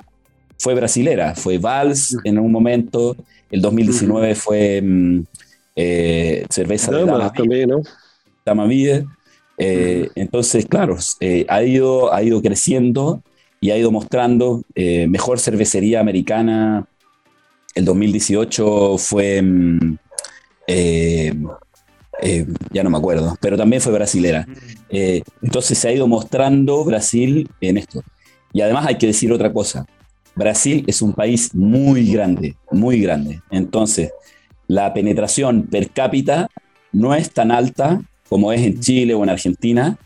[0.57, 3.15] fue brasilera, fue Vals en un momento,
[3.51, 5.23] el 2019 fue mm,
[5.75, 7.31] eh, cerveza de Dama,
[8.43, 9.07] también,
[9.57, 13.21] eh, entonces, claro, eh, ha, ido, ha ido creciendo
[13.59, 16.87] y ha ido mostrando mejor cervecería americana.
[17.75, 19.97] El 2018 fue, mm,
[22.71, 24.47] ya no me acuerdo, pero también fue brasilera.
[24.89, 28.03] entonces se ha ido mostrando Brasil en esto.
[28.53, 29.85] Y además hay que decir otra cosa.
[30.37, 33.41] Brasil es un país muy grande, muy grande.
[33.49, 34.11] Entonces,
[34.67, 36.47] la penetración per cápita
[36.91, 39.97] no es tan alta como es en Chile o en Argentina,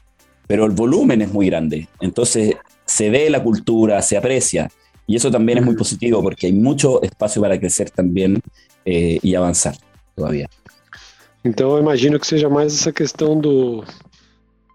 [0.48, 1.88] pero el volumen es muy grande.
[2.00, 2.56] Entonces
[2.86, 4.70] se ve la cultura, se aprecia.
[5.08, 8.42] Y eso también es muy positivo porque hay mucho espacio para crecer también
[8.86, 9.76] eh, e avançar
[10.16, 10.48] todavía.
[11.44, 13.84] Então eu imagino que seja mais essa questão do,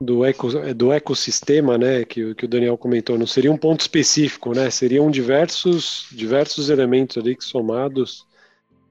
[0.00, 3.18] do, eco, do ecossistema, né, que, que o Daniel comentou.
[3.18, 4.70] Não seria um ponto específico, né?
[4.70, 8.26] Seriam diversos, diversos elementos ali que somados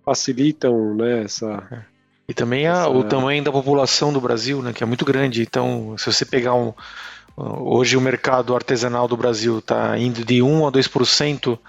[0.04, 1.86] facilitam né, essa,
[2.28, 5.42] E também a, o tamanho da população do Brasil, né, que é muito grande.
[5.42, 6.74] Então, se você pegar um.
[7.38, 11.60] Hoje o mercado artesanal do Brasil está indo de 1 a 2%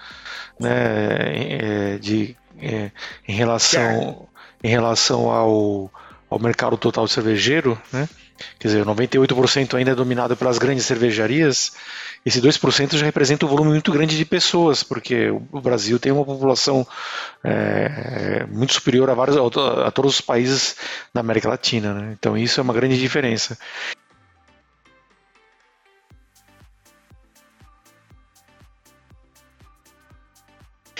[0.57, 2.89] né, é, de, é,
[3.27, 4.29] em relação,
[4.63, 5.91] em relação ao,
[6.29, 8.07] ao mercado total cervejeiro, né?
[8.59, 11.73] Quer dizer, 98% ainda é dominado pelas grandes cervejarias.
[12.25, 16.25] Esse 2% já representa um volume muito grande de pessoas, porque o Brasil tem uma
[16.25, 16.85] população
[17.43, 20.75] é, muito superior a, vários, a todos os países
[21.13, 21.93] da América Latina.
[21.93, 22.15] Né?
[22.17, 23.57] Então, isso é uma grande diferença.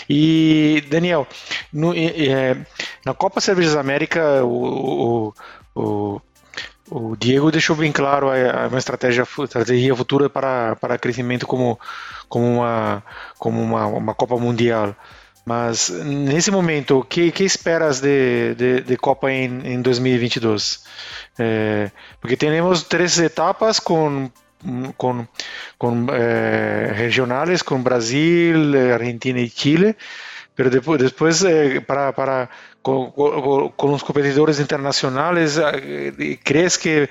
[0.10, 1.28] E, Daniel,
[1.72, 2.56] no, é,
[3.06, 5.34] na Copa Cervejas América, o,
[5.76, 5.82] o,
[6.16, 6.22] o,
[6.90, 8.28] o, Diego deixou bem claro
[8.68, 11.80] uma estratégia, estratégia futura para, para crescimento como,
[12.28, 13.04] como, uma,
[13.38, 14.96] como uma, uma Copa Mundial.
[15.46, 20.84] Mas nesse momento, o que, que esperas de, de, de Copa em, em 2022?
[21.40, 24.30] É, porque temos três etapas com
[24.98, 25.30] con,
[25.78, 29.96] con eh, regionales con Brasil, Argentina y Chile,
[30.58, 32.50] pero después, después eh, para, para
[32.82, 37.10] con, con, los competidores internacionales, eh, ¿crees que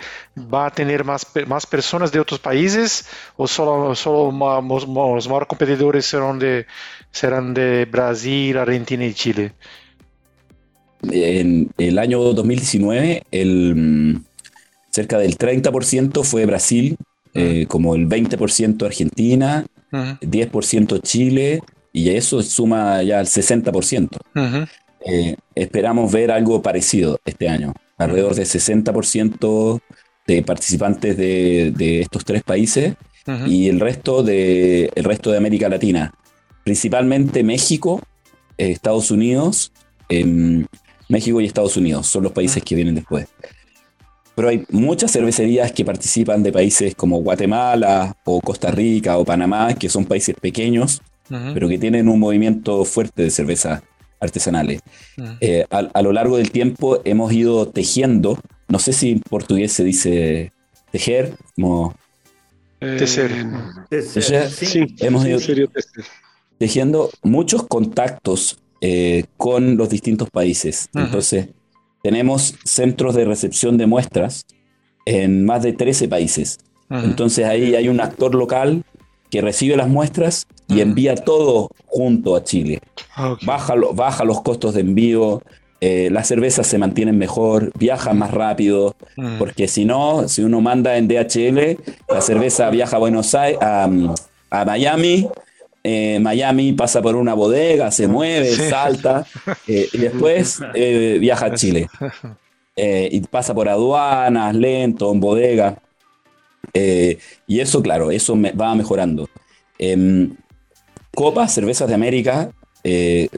[0.52, 4.32] va a tener más, más personas de otros países o solo, solo
[4.62, 6.66] los, los más competidores serán de,
[7.12, 9.52] serán de Brasil, Argentina y Chile?
[11.08, 14.24] En el año 2019, el, mm,
[14.90, 16.96] cerca del 30% fue Brasil,
[17.32, 21.60] eh, como el 20% Argentina, 10% Chile,
[21.96, 24.18] y eso suma ya el 60%.
[25.00, 29.80] Eh, esperamos ver algo parecido este año, alrededor del 60%
[30.26, 32.96] de participantes de, estos tres países
[33.46, 36.12] y el resto, de, el resto de América Latina,
[36.64, 38.02] principalmente México,
[38.58, 39.72] Estados Unidos,
[40.10, 40.66] em,
[41.08, 43.26] México y Estados Unidos son los países que vienen después.
[44.34, 49.72] Pero hay muchas cervecerías que participan de países como Guatemala o Costa Rica o Panamá,
[49.72, 53.82] que son países pequeños, pero que tienen un movimiento fuerte de cervezas
[54.20, 54.80] artesanales.
[55.40, 59.84] Eh, a, lo largo del tiempo hemos ido tejiendo, no sé si en portugués se
[59.84, 60.52] dice
[60.90, 61.94] tejer, como...
[62.80, 64.50] Eh, tejer.
[64.50, 65.38] Sí, hemos ido
[66.58, 70.88] tejiendo muchos contactos eh, con los distintos países.
[70.94, 71.48] Entonces,
[72.02, 74.46] tenemos centros de recepción de muestras
[75.06, 76.58] en más de 13 países.
[76.88, 78.84] Entonces ahí hay un actor local
[79.30, 82.80] que recibe las muestras y envía todo junto a Chile.
[83.42, 85.42] Baja, baja, los costos de envío,
[85.80, 88.96] eh, las cervezas se mantienen mejor, viajan más rápido,
[89.38, 93.88] porque si no, si uno manda en DHL, la cerveza viaja a Buenos Aires, a,
[94.50, 95.28] a Miami,
[95.88, 99.24] eh, Miami pasa por una bodega, se mueve, salta,
[99.68, 101.88] eh, y después eh, viaja a Chile.
[102.76, 105.78] y pasa por aduanas, lento, en bodega.
[106.74, 109.28] Y eso, claro, eso va mejorando.
[109.78, 110.36] Em,
[111.14, 112.50] Copa Cervezas de América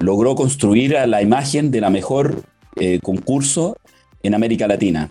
[0.01, 2.43] logró construir a la imagen de la mejor
[3.03, 3.77] concurso
[4.23, 5.11] en América Latina.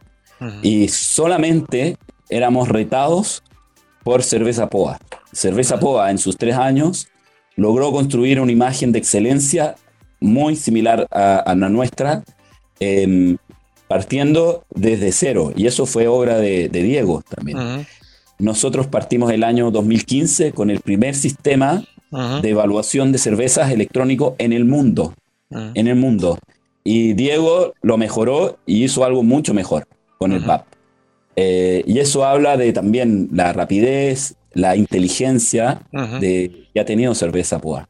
[0.61, 1.97] Y solamente
[2.30, 3.43] éramos retados
[4.03, 4.99] por Cerveza Poa.
[5.34, 7.07] Cerveza Poa en sus tres años
[7.55, 9.76] logró construir una imagen de excelencia
[10.20, 12.24] muy similar a, la nuestra,
[12.80, 13.38] em,
[13.88, 15.51] partiendo desde cero.
[15.55, 17.86] Y eso fue obra de, Diego también.
[18.40, 21.84] Nosotros partimos el año 2015 con el primer sistema
[22.42, 25.14] de evaluación de cervezas electrónico en el mundo.
[25.50, 26.38] En el mundo.
[26.84, 30.66] Y Diego lo mejoró y hizo algo mucho mejor con el VAP.
[31.36, 35.82] Eh, y eso habla de también la rapidez, la inteligencia
[36.20, 37.88] de, que ha tenido cerveza POA.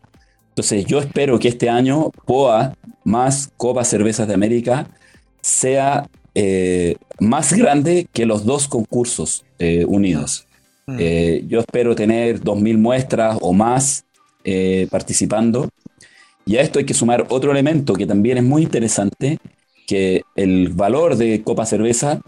[0.50, 2.74] Entonces yo espero que este año POA
[3.04, 4.88] más Copa Cervezas de América
[5.42, 6.10] sea
[6.40, 10.46] eh, más grande que los dos concursos eh, unidos.
[11.00, 14.06] Eh, yo espero tener 2.000 muestras o más
[14.92, 15.68] participando.
[16.46, 19.40] Y a esto hay que sumar otro elemento que también es muy interesante,
[19.88, 22.22] que el valor de Copa Cerveza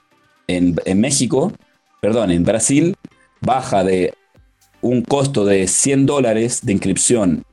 [0.48, 1.54] en, en México,
[2.02, 2.98] perdón, en Brasil,
[3.40, 4.16] baja de
[4.82, 7.46] un costo de 100 dólares de inscripción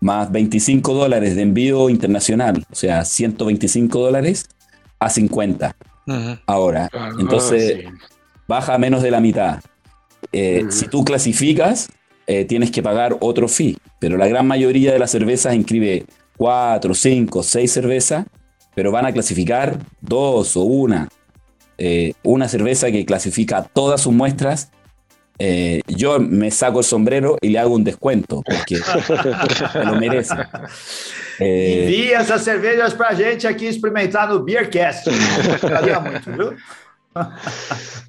[0.00, 4.48] más 25 dólares de envío internacional, o sea, 125 dólares
[4.98, 5.76] a 50
[6.46, 6.88] ahora.
[6.92, 7.84] Ah, Entonces,
[8.46, 9.60] baja a menos de la mitad.
[10.32, 11.90] Eh, si tú clasificas,
[12.26, 16.04] eh, tienes que pagar otro fee, pero la gran mayoría de las cervezas inscribe
[16.36, 18.26] 4, 5, 6 cervezas,
[18.74, 21.08] pero van a clasificar dos o una.
[21.78, 24.70] Eh, una cerveza que clasifica todas sus muestras
[25.38, 28.78] eh, yo me saco el sombrero y le hago un descuento, porque
[29.84, 30.34] lo merece.
[31.40, 31.84] É...
[31.84, 35.08] Envia essas cervejas para a gente aqui experimentar no Beercast.
[35.08, 36.56] Gostaria muito, viu?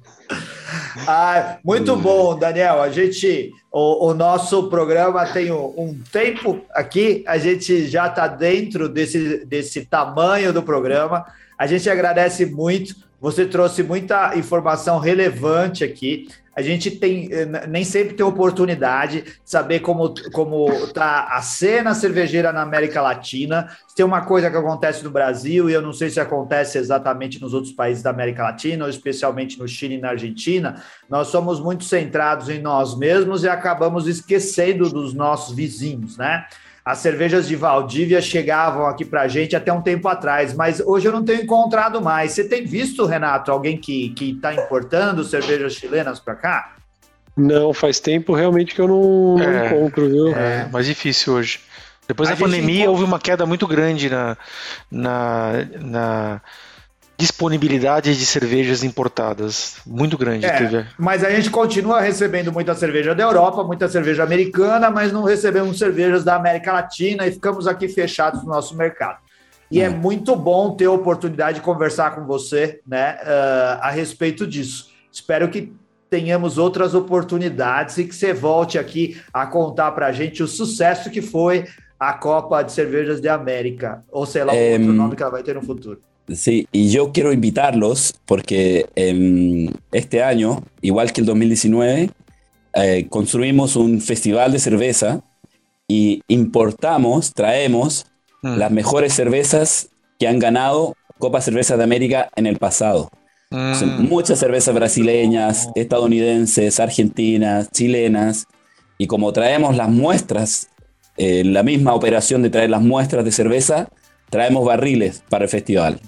[1.06, 2.80] Ah, muito bom, Daniel.
[2.80, 8.26] A gente, o, o nosso programa tem um, um, tempo aqui, a gente já está
[8.28, 11.26] dentro desse, desse tamanho do programa.
[11.58, 12.94] A gente agradece muito.
[13.20, 16.28] Você trouxe muita informação relevante aqui.
[16.54, 21.94] A gente tem eh, nem sempre tem oportunidade de saber como como tá a cena
[21.94, 23.68] cervejeira na América Latina.
[23.94, 27.54] Tem uma coisa que acontece no Brasil e eu não sei se acontece exatamente nos
[27.54, 30.82] outros países da América Latina, ou especialmente no Chile e na Argentina.
[31.08, 36.46] Nós somos muito centrados em nós mesmos e acabamos esquecendo dos nossos vizinhos, né?
[36.90, 41.06] As cervejas de Valdívia chegavam aqui para a gente até um tempo atrás, mas hoje
[41.06, 42.32] eu não tenho encontrado mais.
[42.32, 46.74] Você tem visto, Renato, alguém que está importando cervejas chilenas para cá?
[47.36, 50.34] Não, faz tempo realmente que eu não, não é, encontro, viu?
[50.34, 51.60] É, mais difícil hoje.
[52.08, 52.90] Depois a da pandemia encontra...
[52.90, 54.36] houve uma queda muito grande na,
[54.90, 56.42] na, na
[57.20, 60.46] disponibilidade de cervejas importadas muito grande.
[60.46, 60.86] É, teve.
[60.98, 65.78] Mas a gente continua recebendo muita cerveja da Europa, muita cerveja americana, mas não recebemos
[65.78, 69.18] cervejas da América Latina e ficamos aqui fechados no nosso mercado.
[69.70, 69.84] E hum.
[69.84, 74.90] é muito bom ter a oportunidade de conversar com você né, uh, a respeito disso.
[75.12, 75.72] Espero que
[76.08, 81.10] tenhamos outras oportunidades e que você volte aqui a contar para a gente o sucesso
[81.10, 81.66] que foi
[81.98, 85.42] a Copa de Cervejas de América, ou sei lá, é, outro nome que ela vai
[85.42, 86.00] ter no futuro.
[86.34, 88.86] Sí, y yo quiero invitarlos porque
[89.92, 92.10] este año, igual que el 2019,
[92.74, 95.22] eh, construimos un festival de cerveza
[95.88, 98.06] y importamos, traemos
[98.42, 98.56] mm.
[98.56, 103.10] las mejores cervezas que han ganado Copa Cerveza de América en el pasado.
[103.52, 104.08] Mm.
[104.08, 108.46] muchas cervezas brasileñas, estadounidenses, argentinas, chilenas,
[108.96, 110.68] y como traemos las muestras,
[111.16, 113.88] eh, la misma operación de traer las muestras de cerveza,
[114.30, 116.00] traemos barriles para el festival.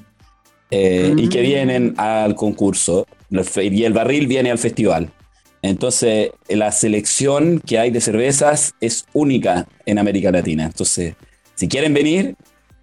[0.75, 1.43] Eh, y que mm.
[1.43, 5.11] vienen al concurso y el barril viene al festival.
[5.61, 10.65] Entonces, la selección que hay de cervezas es única en América Latina.
[10.65, 11.15] Entonces,
[11.55, 12.37] si quieren venir,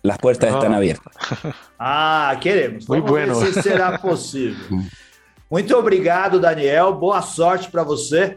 [0.04, 1.14] las puertas están abiertas.
[1.82, 2.90] Ah, queremos.
[2.90, 3.40] Muy bueno.
[3.40, 4.58] Ver se será possível.
[5.50, 6.92] Muito obrigado, Daniel.
[6.92, 8.36] Boa sorte para você.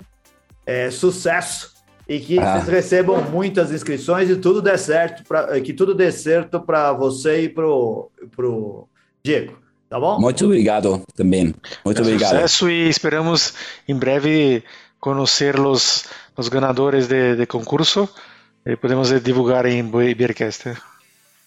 [0.65, 1.73] É, sucesso.
[2.09, 2.61] E que ah.
[2.61, 7.43] vocês recebam muitas inscrições e tudo dê certo, pra, que tudo dê certo para você
[7.43, 8.89] e para o
[9.25, 9.59] Diego,
[9.89, 10.19] tá bom?
[10.19, 11.55] Muito obrigado também.
[11.85, 12.31] Muito obrigado.
[12.31, 13.55] Sucesso e esperamos
[13.89, 14.65] em breve
[14.99, 16.07] conhecer os,
[16.37, 18.09] os ganadores de, de concurso.
[18.65, 20.73] E podemos divulgar em Beercast.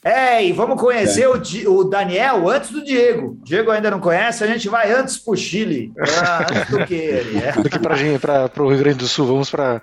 [0.04, 1.28] É, e vamos conhecer é.
[1.28, 3.40] o, o, Daniel antes do Diego.
[3.44, 5.92] Diego ainda não conhece, a gente vai antes para o Chile.
[6.00, 7.40] Ah, antes do que ele.
[7.40, 7.54] É.
[7.54, 9.82] Do que para o Rio Grande do Sul, vamos para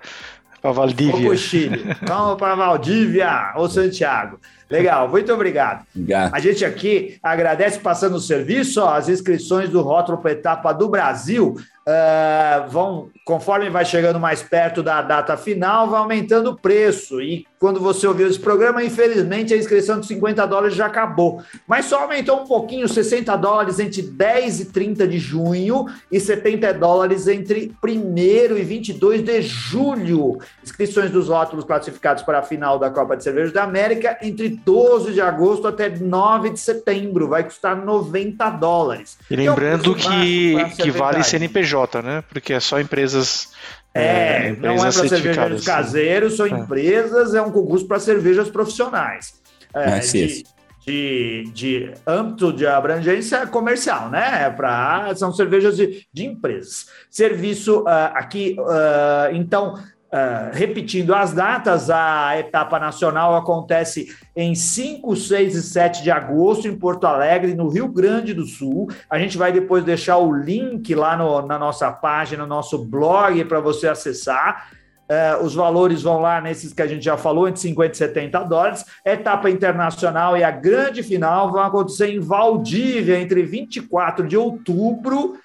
[0.62, 1.12] Valdívia.
[1.12, 1.97] Vamos para o Chile.
[2.07, 4.38] Vamos para Valdívia ou Santiago.
[4.72, 5.84] Legal, muito obrigado.
[5.94, 6.34] obrigado.
[6.34, 10.88] A gente aqui agradece passando o serviço, ó, as inscrições do rótulo para etapa do
[10.88, 11.56] Brasil
[11.86, 17.20] uh, vão, conforme vai chegando mais perto da data final, vai aumentando o preço.
[17.20, 21.42] E quando você ouviu esse programa, infelizmente a inscrição de 50 dólares já acabou.
[21.66, 26.74] Mas só aumentou um pouquinho, 60 dólares entre 10 e 30 de junho e 70
[26.74, 28.16] dólares entre 1
[28.56, 30.38] e 22 de julho.
[30.62, 35.12] Inscrições dos rótulos classificados para a final da Copa de Cerveja da América entre 12
[35.12, 37.28] de agosto até 9 de setembro.
[37.28, 39.18] Vai custar 90 dólares.
[39.30, 42.24] E lembrando que, que vale CNPJ né?
[42.28, 43.52] Porque é só empresas.
[43.94, 46.50] É, é empresas não é para cervejeiros caseiros, são é.
[46.50, 49.40] empresas, é um concurso para cervejas profissionais.
[49.74, 50.44] É, de,
[50.86, 54.44] de, de, âmbito de abrangência comercial, né?
[54.44, 56.88] É pra, são cervejas de, de empresas.
[57.10, 59.82] Serviço uh, aqui, uh, então,
[60.12, 66.68] Uh, repetindo as datas, a etapa nacional acontece em 5, 6 e 7 de agosto
[66.68, 68.90] em Porto Alegre, no Rio Grande do Sul.
[69.08, 73.42] A gente vai depois deixar o link lá no, na nossa página, no nosso blog,
[73.46, 74.68] para você acessar.
[75.10, 78.44] Uh, os valores vão lá nesses que a gente já falou, entre 50 e 70
[78.44, 78.84] dólares.
[79.06, 85.38] etapa internacional e a grande final vão acontecer em Valdívia, entre 24 de outubro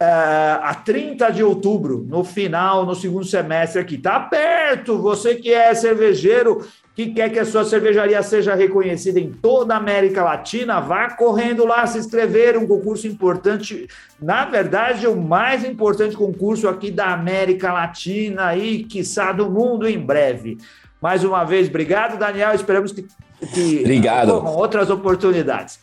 [0.00, 3.96] a 30 de outubro, no final, no segundo semestre aqui.
[3.96, 9.30] Tá perto, você que é cervejeiro, que quer que a sua cervejaria seja reconhecida em
[9.30, 13.88] toda a América Latina, vá correndo lá se inscrever, um concurso importante,
[14.20, 19.98] na verdade, o mais importante concurso aqui da América Latina e, quiçá, do mundo em
[19.98, 20.58] breve.
[21.00, 23.04] Mais uma vez, obrigado, Daniel, esperamos que,
[23.52, 24.30] que obrigado.
[24.30, 25.80] outras oportunidades.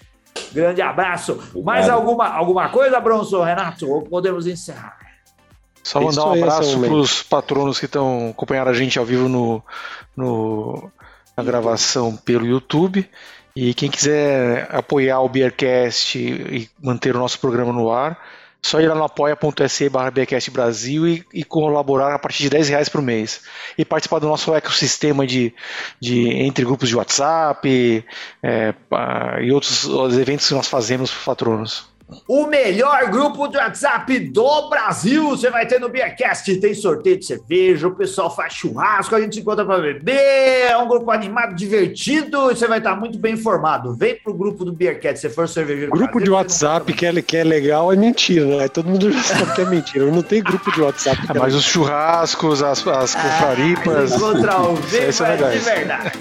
[0.51, 1.39] Grande abraço.
[1.63, 3.89] Mais alguma, alguma coisa, Bronson, Renato?
[3.89, 4.97] Ou podemos encerrar?
[5.83, 9.63] Só mandar um abraço para os patronos que estão acompanhando a gente ao vivo no,
[10.15, 10.91] no,
[11.35, 13.09] a gravação pelo YouTube.
[13.55, 18.17] E quem quiser apoiar o Beercast e manter o nosso programa no ar,
[18.63, 20.11] só ir lá no apoia.se barra
[20.51, 23.41] Brasil e, e, colaborar a partir de 10 reais por mês.
[23.77, 25.53] E participar do nosso ecossistema de,
[25.99, 28.05] de entre grupos de WhatsApp
[28.43, 28.73] é,
[29.41, 29.85] e outros,
[30.17, 31.90] eventos que nós fazemos para patronos.
[32.27, 35.29] O melhor grupo de WhatsApp do Brasil.
[35.29, 36.55] Você vai ter no Beercast.
[36.57, 40.69] Tem sorteio de cerveja, o pessoal faz churrasco, a gente se encontra para beber.
[40.69, 42.51] É um grupo animado, divertido.
[42.51, 43.93] E você vai estar muito bem informado.
[43.95, 45.19] Vem pro grupo do Beercast.
[45.19, 45.91] Se for cervejeiro.
[45.91, 48.67] Grupo de WhatsApp que é, que é legal é mentira, né?
[48.67, 50.05] Todo mundo já sabe que é mentira.
[50.11, 51.19] Não tem grupo de WhatsApp.
[51.29, 54.11] É, mas os churrascos, as, as confraripas.
[54.11, 56.11] Ah, encontrar o é de verdade.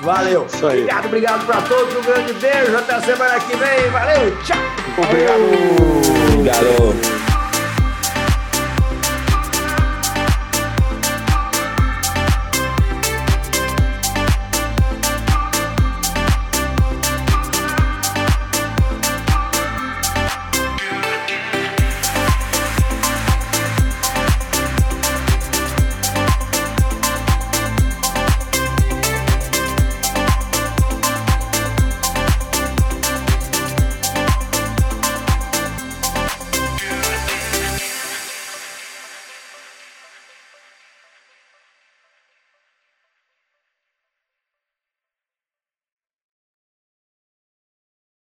[0.00, 0.46] Valeu.
[0.62, 1.94] Obrigado, obrigado para todos.
[1.94, 2.76] Um grande beijo.
[2.76, 3.90] Até a semana que vem.
[3.90, 4.36] Valeu.
[4.44, 4.56] Tchau.
[4.96, 6.34] Obrigado.
[6.34, 7.27] Obrigado.